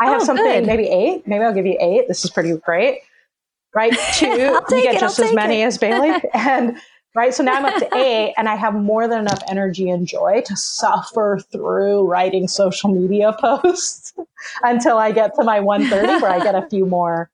[0.01, 0.67] I have oh, something, good.
[0.67, 1.27] maybe eight.
[1.27, 2.09] Maybe I'll give you eight.
[2.09, 3.01] This is pretty great.
[3.75, 3.93] Right?
[4.15, 5.67] Two, you get it, just as many it.
[5.67, 6.21] as Bailey.
[6.35, 6.77] and
[7.19, 7.35] right.
[7.35, 10.43] So now I'm up to eight and I have more than enough energy and joy
[10.47, 14.15] to suffer through writing social media posts
[14.63, 17.31] until I get to my 130 where I get a few more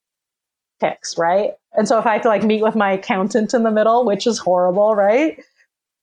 [0.81, 1.53] picks, right?
[1.75, 4.27] And so if I have to like meet with my accountant in the middle, which
[4.27, 5.43] is horrible, right?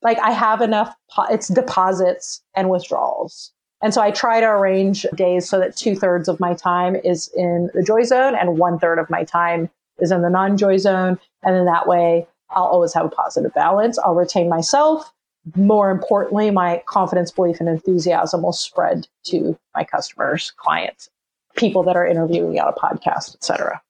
[0.01, 3.51] Like I have enough, po- it's deposits and withdrawals.
[3.83, 7.31] And so I try to arrange days so that two thirds of my time is
[7.35, 9.69] in the joy zone and one third of my time
[9.99, 11.19] is in the non joy zone.
[11.43, 13.97] And then that way I'll always have a positive balance.
[13.99, 15.11] I'll retain myself.
[15.55, 21.09] More importantly, my confidence, belief, and enthusiasm will spread to my customers, clients,
[21.55, 23.81] people that are interviewing me on a podcast, etc.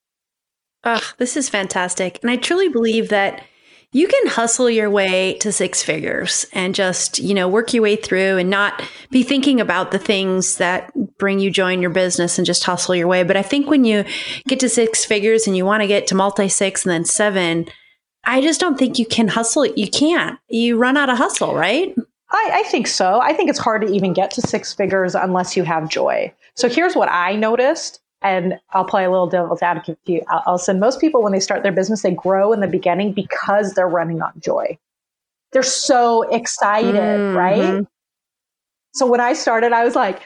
[0.83, 2.19] Ugh, this is fantastic.
[2.21, 3.43] And I truly believe that
[3.93, 7.97] you can hustle your way to six figures and just, you know, work your way
[7.97, 12.37] through and not be thinking about the things that bring you joy in your business
[12.39, 13.23] and just hustle your way.
[13.23, 14.05] But I think when you
[14.47, 17.67] get to six figures and you want to get to multi six and then seven,
[18.23, 19.65] I just don't think you can hustle.
[19.65, 20.39] You can't.
[20.49, 21.95] You run out of hustle, right?
[22.31, 23.19] I, I think so.
[23.21, 26.33] I think it's hard to even get to six figures unless you have joy.
[26.55, 30.79] So here's what I noticed and I'll play a little devil's advocate for you, Allison.
[30.79, 34.21] Most people, when they start their business, they grow in the beginning because they're running
[34.21, 34.77] on joy.
[35.51, 37.37] They're so excited, mm-hmm.
[37.37, 37.87] right?
[38.93, 40.21] So when I started, I was like,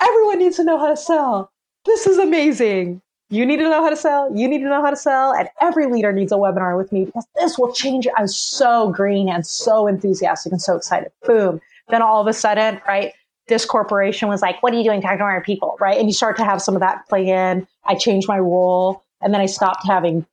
[0.00, 1.52] everyone needs to know how to sell.
[1.84, 3.00] This is amazing.
[3.30, 4.36] You need to know how to sell.
[4.36, 5.32] You need to know how to sell.
[5.32, 8.12] And every leader needs a webinar with me because this will change it.
[8.18, 11.12] I was so green and so enthusiastic and so excited.
[11.24, 11.60] Boom.
[11.88, 13.12] Then all of a sudden, right?
[13.50, 15.76] this corporation was like, what are you doing talking to our people?
[15.78, 15.98] Right.
[15.98, 17.66] And you start to have some of that play in.
[17.84, 20.24] I changed my role and then I stopped having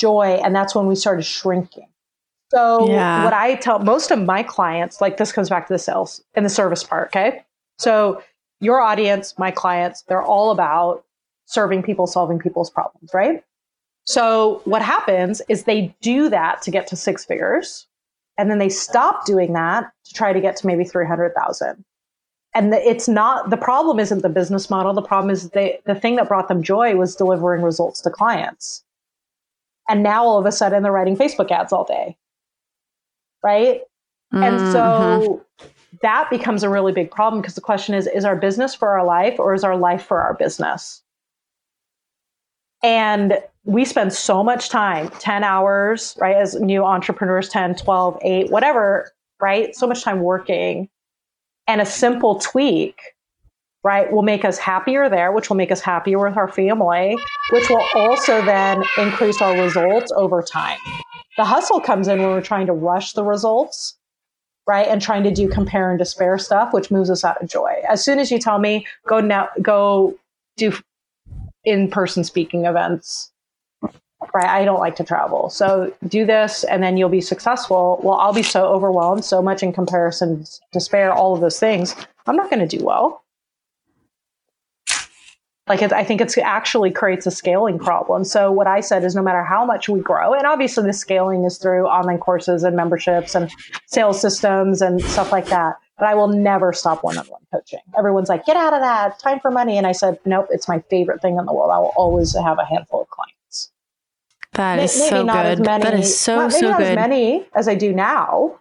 [0.00, 0.40] joy.
[0.42, 1.86] And that's when we started shrinking.
[2.50, 3.22] So yeah.
[3.22, 6.44] what I tell most of my clients, like this comes back to the sales and
[6.44, 7.08] the service part.
[7.08, 7.44] Okay.
[7.78, 8.22] So
[8.58, 11.04] your audience, my clients, they're all about
[11.50, 13.42] serving people, solving people's problems, right?
[14.04, 17.86] So what happens is they do that to get to six figures
[18.38, 21.84] and then they stop doing that to try to get to maybe 300,000
[22.54, 25.94] and the, it's not the problem isn't the business model the problem is they, the
[25.94, 28.84] thing that brought them joy was delivering results to clients.
[29.88, 32.16] And now all of a sudden they're writing facebook ads all day.
[33.42, 33.82] Right?
[34.32, 34.44] Mm-hmm.
[34.44, 35.44] and so
[36.02, 39.04] that becomes a really big problem because the question is is our business for our
[39.04, 41.02] life or is our life for our business
[42.82, 48.50] and we spend so much time 10 hours right as new entrepreneurs 10 12 8
[48.50, 50.88] whatever right so much time working
[51.70, 53.00] and a simple tweak,
[53.84, 57.16] right, will make us happier there, which will make us happier with our family,
[57.50, 60.78] which will also then increase our results over time.
[61.36, 63.96] The hustle comes in when we're trying to rush the results,
[64.66, 67.76] right, and trying to do compare and despair stuff, which moves us out of joy.
[67.88, 70.18] As soon as you tell me, go now, go
[70.56, 70.72] do
[71.64, 73.30] in person speaking events
[74.34, 74.46] right?
[74.46, 75.50] I don't like to travel.
[75.50, 78.00] So do this and then you'll be successful.
[78.02, 81.94] Well, I'll be so overwhelmed, so much in comparison, despair, all of those things.
[82.26, 83.24] I'm not going to do well.
[85.68, 88.24] Like I think it's actually creates a scaling problem.
[88.24, 91.44] So what I said is no matter how much we grow, and obviously the scaling
[91.44, 93.48] is through online courses and memberships and
[93.86, 95.76] sales systems and stuff like that.
[96.00, 97.80] But I will never stop one-on-one coaching.
[97.96, 99.76] Everyone's like, get out of that, time for money.
[99.76, 101.70] And I said, nope, it's my favorite thing in the world.
[101.70, 103.70] I will always have a handful of clients.
[104.54, 105.60] That is maybe so good.
[105.60, 106.86] Many, that is so not, so good.
[106.86, 108.58] as many as I do now.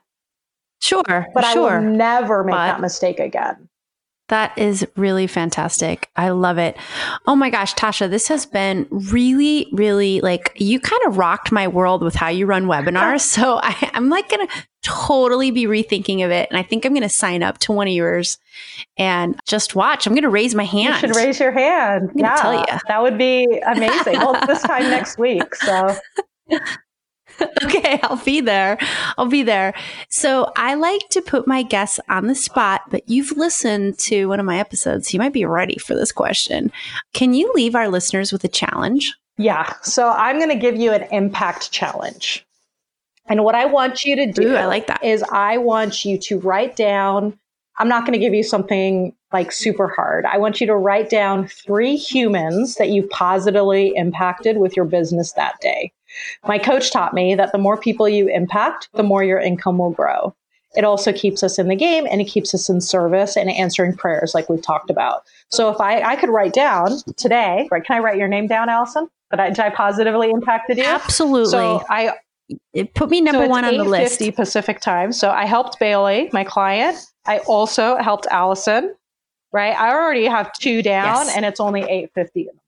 [0.82, 1.02] Sure,
[1.34, 1.70] but sure.
[1.70, 3.69] I will never make but that mistake again.
[4.30, 6.10] That is really fantastic.
[6.16, 6.78] I love it.
[7.28, 11.68] Oh my gosh, Tasha, this has been really, really like you kind of rocked my
[11.68, 13.22] world with how you run webinars.
[13.40, 14.54] so I, I'm like going to
[14.84, 16.48] totally be rethinking of it.
[16.50, 18.38] And I think I'm going to sign up to one of yours
[18.98, 20.06] and just watch.
[20.08, 20.94] I'm going to raise my hand.
[20.94, 22.12] You should raise your hand.
[22.16, 22.66] yeah, tell you.
[22.88, 24.18] That would be amazing.
[24.18, 25.56] well, this time next week.
[25.56, 25.96] So.
[27.64, 28.78] okay, I'll be there.
[29.18, 29.74] I'll be there.
[30.10, 34.40] So I like to put my guests on the spot, but you've listened to one
[34.40, 35.14] of my episodes.
[35.14, 36.72] You might be ready for this question.
[37.14, 39.16] Can you leave our listeners with a challenge?
[39.38, 39.74] Yeah.
[39.84, 42.46] So I'm going to give you an impact challenge.
[43.28, 45.04] And what I want you to do Ooh, I like that.
[45.04, 47.38] is I want you to write down,
[47.78, 50.26] I'm not going to give you something like super hard.
[50.26, 55.34] I want you to write down three humans that you positively impacted with your business
[55.34, 55.94] that day.
[56.48, 59.92] My coach taught me that the more people you impact, the more your income will
[59.92, 60.36] grow.
[60.76, 63.96] It also keeps us in the game and it keeps us in service and answering
[63.96, 65.24] prayers like we've talked about.
[65.50, 67.84] So if I, I could write down today, right?
[67.84, 69.10] Can I write your name down, Allison?
[69.32, 70.84] That I, did I positively impacted you?
[70.86, 71.52] Absolutely.
[71.52, 72.14] So I
[72.74, 74.20] it put me number so one on the list.
[74.20, 75.12] 8:50 Pacific time.
[75.12, 76.98] So I helped Bailey, my client.
[77.26, 78.96] I also helped Allison.
[79.52, 79.76] Right.
[79.76, 81.36] I already have two down, Yes.
[81.36, 82.62] and it's only eight fifty in the.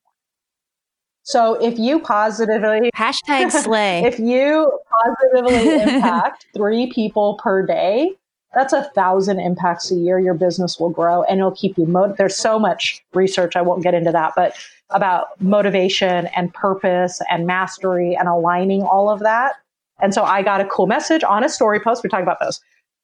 [1.32, 4.04] So if you positively Hashtag slay.
[4.04, 8.12] if you positively impact three people per day,
[8.54, 10.20] that's a thousand impacts a year.
[10.20, 13.56] Your business will grow and it'll keep you mo- There's so much research.
[13.56, 14.56] I won't get into that, but
[14.90, 19.54] about motivation and purpose and mastery and aligning all of that.
[20.02, 22.04] And so I got a cool message on a story post.
[22.04, 22.60] We're talking about those.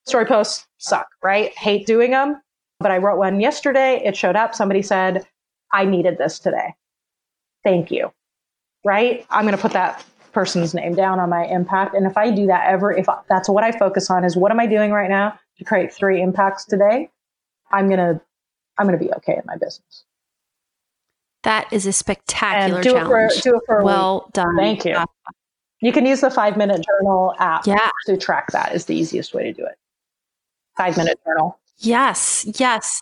[0.06, 1.58] Story posts suck, right?
[1.58, 2.42] Hate doing them.
[2.80, 4.02] But I wrote one yesterday.
[4.04, 4.54] It showed up.
[4.54, 5.26] Somebody said,
[5.72, 6.74] I needed this today.
[7.64, 8.12] Thank you.
[8.86, 9.26] Right?
[9.30, 11.96] I'm going to put that person's name down on my impact.
[11.96, 14.52] And if I do that ever, if I, that's what I focus on is what
[14.52, 17.10] am I doing right now to create three impacts today?
[17.72, 18.22] I'm going to,
[18.78, 20.04] I'm going to be okay in my business.
[21.44, 23.42] that is a spectacular And do it for, challenge.
[23.42, 23.86] do it for a week.
[23.86, 24.56] well done.
[24.58, 24.96] Thank you.
[25.82, 27.90] You can use the five minute journal app Yeah.
[28.06, 29.78] to track that is the easiest way to do it.
[30.78, 31.60] Five minute journal.
[31.80, 32.46] Yes.
[32.60, 33.02] Yes.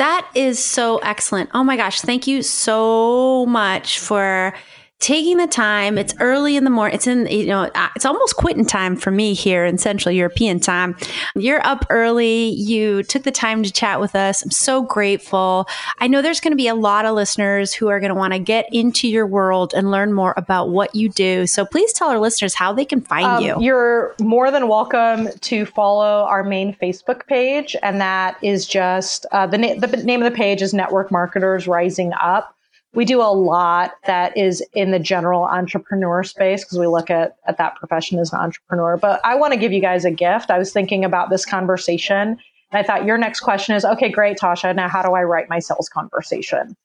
[0.00, 1.50] That is so excellent.
[1.52, 2.00] Oh my gosh.
[2.00, 4.54] Thank you so much for
[5.00, 5.96] taking the time.
[5.96, 6.94] It's early in the morning.
[6.94, 10.60] It's in, you know, uh, it's almost quitting time for me here in Central European
[10.60, 10.94] time.
[11.34, 12.50] You're up early.
[12.50, 14.42] You took the time to chat with us.
[14.42, 15.66] I'm so grateful.
[16.00, 18.34] I know there's going to be a lot of listeners who are going to want
[18.34, 21.46] to get into your world and learn more about what you do.
[21.46, 23.56] So please tell our listeners how they can find Um, you.
[23.58, 29.46] You're more than welcome to follow our main Facebook page, and that is just uh,
[29.46, 32.54] the, na- the name of the page is Network Marketers Rising Up.
[32.92, 37.36] We do a lot that is in the general entrepreneur space because we look at,
[37.46, 38.96] at that profession as an entrepreneur.
[38.96, 40.50] But I want to give you guys a gift.
[40.50, 42.38] I was thinking about this conversation, and
[42.72, 44.74] I thought your next question is okay, great, Tasha.
[44.74, 46.76] Now, how do I write my sales conversation?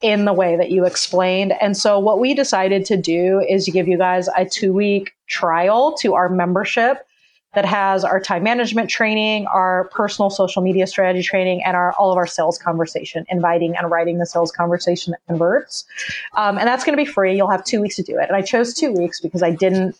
[0.00, 1.52] in the way that you explained.
[1.60, 5.94] And so what we decided to do is give you guys a two week trial
[5.98, 7.06] to our membership
[7.54, 12.12] that has our time management training, our personal social media strategy training, and our all
[12.12, 15.84] of our sales conversation, inviting and writing the sales conversation that converts.
[16.36, 17.36] Um, and that's going to be free.
[17.36, 18.28] You'll have two weeks to do it.
[18.28, 19.96] And I chose two weeks because I didn't.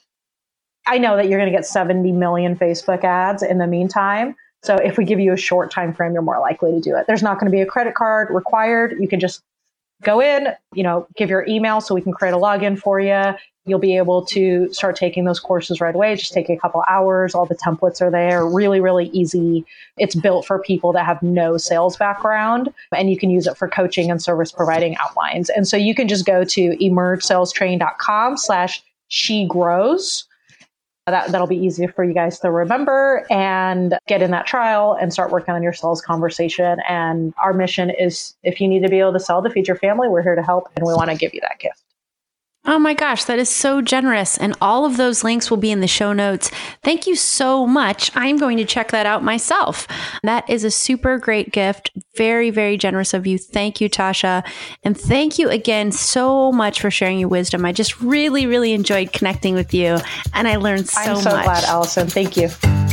[0.86, 4.34] I know that you're going to get 70 million Facebook ads in the meantime.
[4.62, 7.06] So if we give you a short time frame, you're more likely to do it.
[7.06, 8.96] There's not going to be a credit card required.
[8.98, 9.42] You can just
[10.02, 13.34] go in, you know, give your email so we can create a login for you.
[13.66, 16.16] You'll be able to start taking those courses right away.
[16.16, 17.34] Just take a couple hours.
[17.34, 18.46] All the templates are there.
[18.46, 19.66] Really, really easy.
[19.98, 23.68] It's built for people that have no sales background and you can use it for
[23.68, 25.50] coaching and service providing outlines.
[25.50, 30.24] And so you can just go to emergesalestraining.com slash she grows.
[31.06, 35.12] That, that'll be easier for you guys to remember and get in that trial and
[35.12, 36.78] start working on your sales conversation.
[36.88, 39.76] And our mission is if you need to be able to sell to feed your
[39.76, 41.82] family, we're here to help and we want to give you that gift.
[42.66, 44.36] Oh my gosh, that is so generous.
[44.36, 46.50] And all of those links will be in the show notes.
[46.84, 48.10] Thank you so much.
[48.14, 49.86] I'm going to check that out myself.
[50.22, 51.90] That is a super great gift.
[52.16, 53.38] Very, very generous of you.
[53.38, 54.46] Thank you, Tasha.
[54.84, 57.64] And thank you again so much for sharing your wisdom.
[57.64, 59.96] I just really, really enjoyed connecting with you
[60.34, 61.08] and I learned so, much.
[61.08, 61.44] I'm so much.
[61.44, 62.08] glad, Allison.
[62.08, 62.89] Thank you.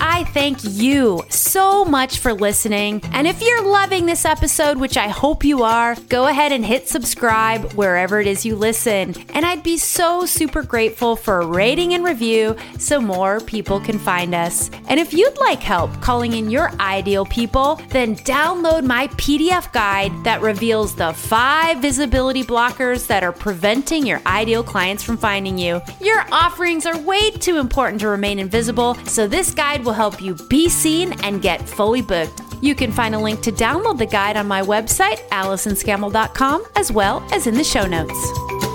[0.00, 3.00] I thank you so much for listening.
[3.12, 6.88] And if you're loving this episode, which I hope you are, go ahead and hit
[6.88, 9.14] subscribe wherever it is you listen.
[9.30, 13.98] And I'd be so super grateful for a rating and review so more people can
[13.98, 14.70] find us.
[14.88, 20.12] And if you'd like help calling in your ideal people, then download my PDF guide
[20.24, 25.80] that reveals the five visibility blockers that are preventing your ideal clients from finding you.
[26.00, 30.34] Your offerings are way too important to remain invisible, so this guide will help you
[30.48, 32.42] be seen and get fully booked.
[32.60, 37.26] You can find a link to download the guide on my website, AllisonScammell.com, as well
[37.32, 38.65] as in the show notes.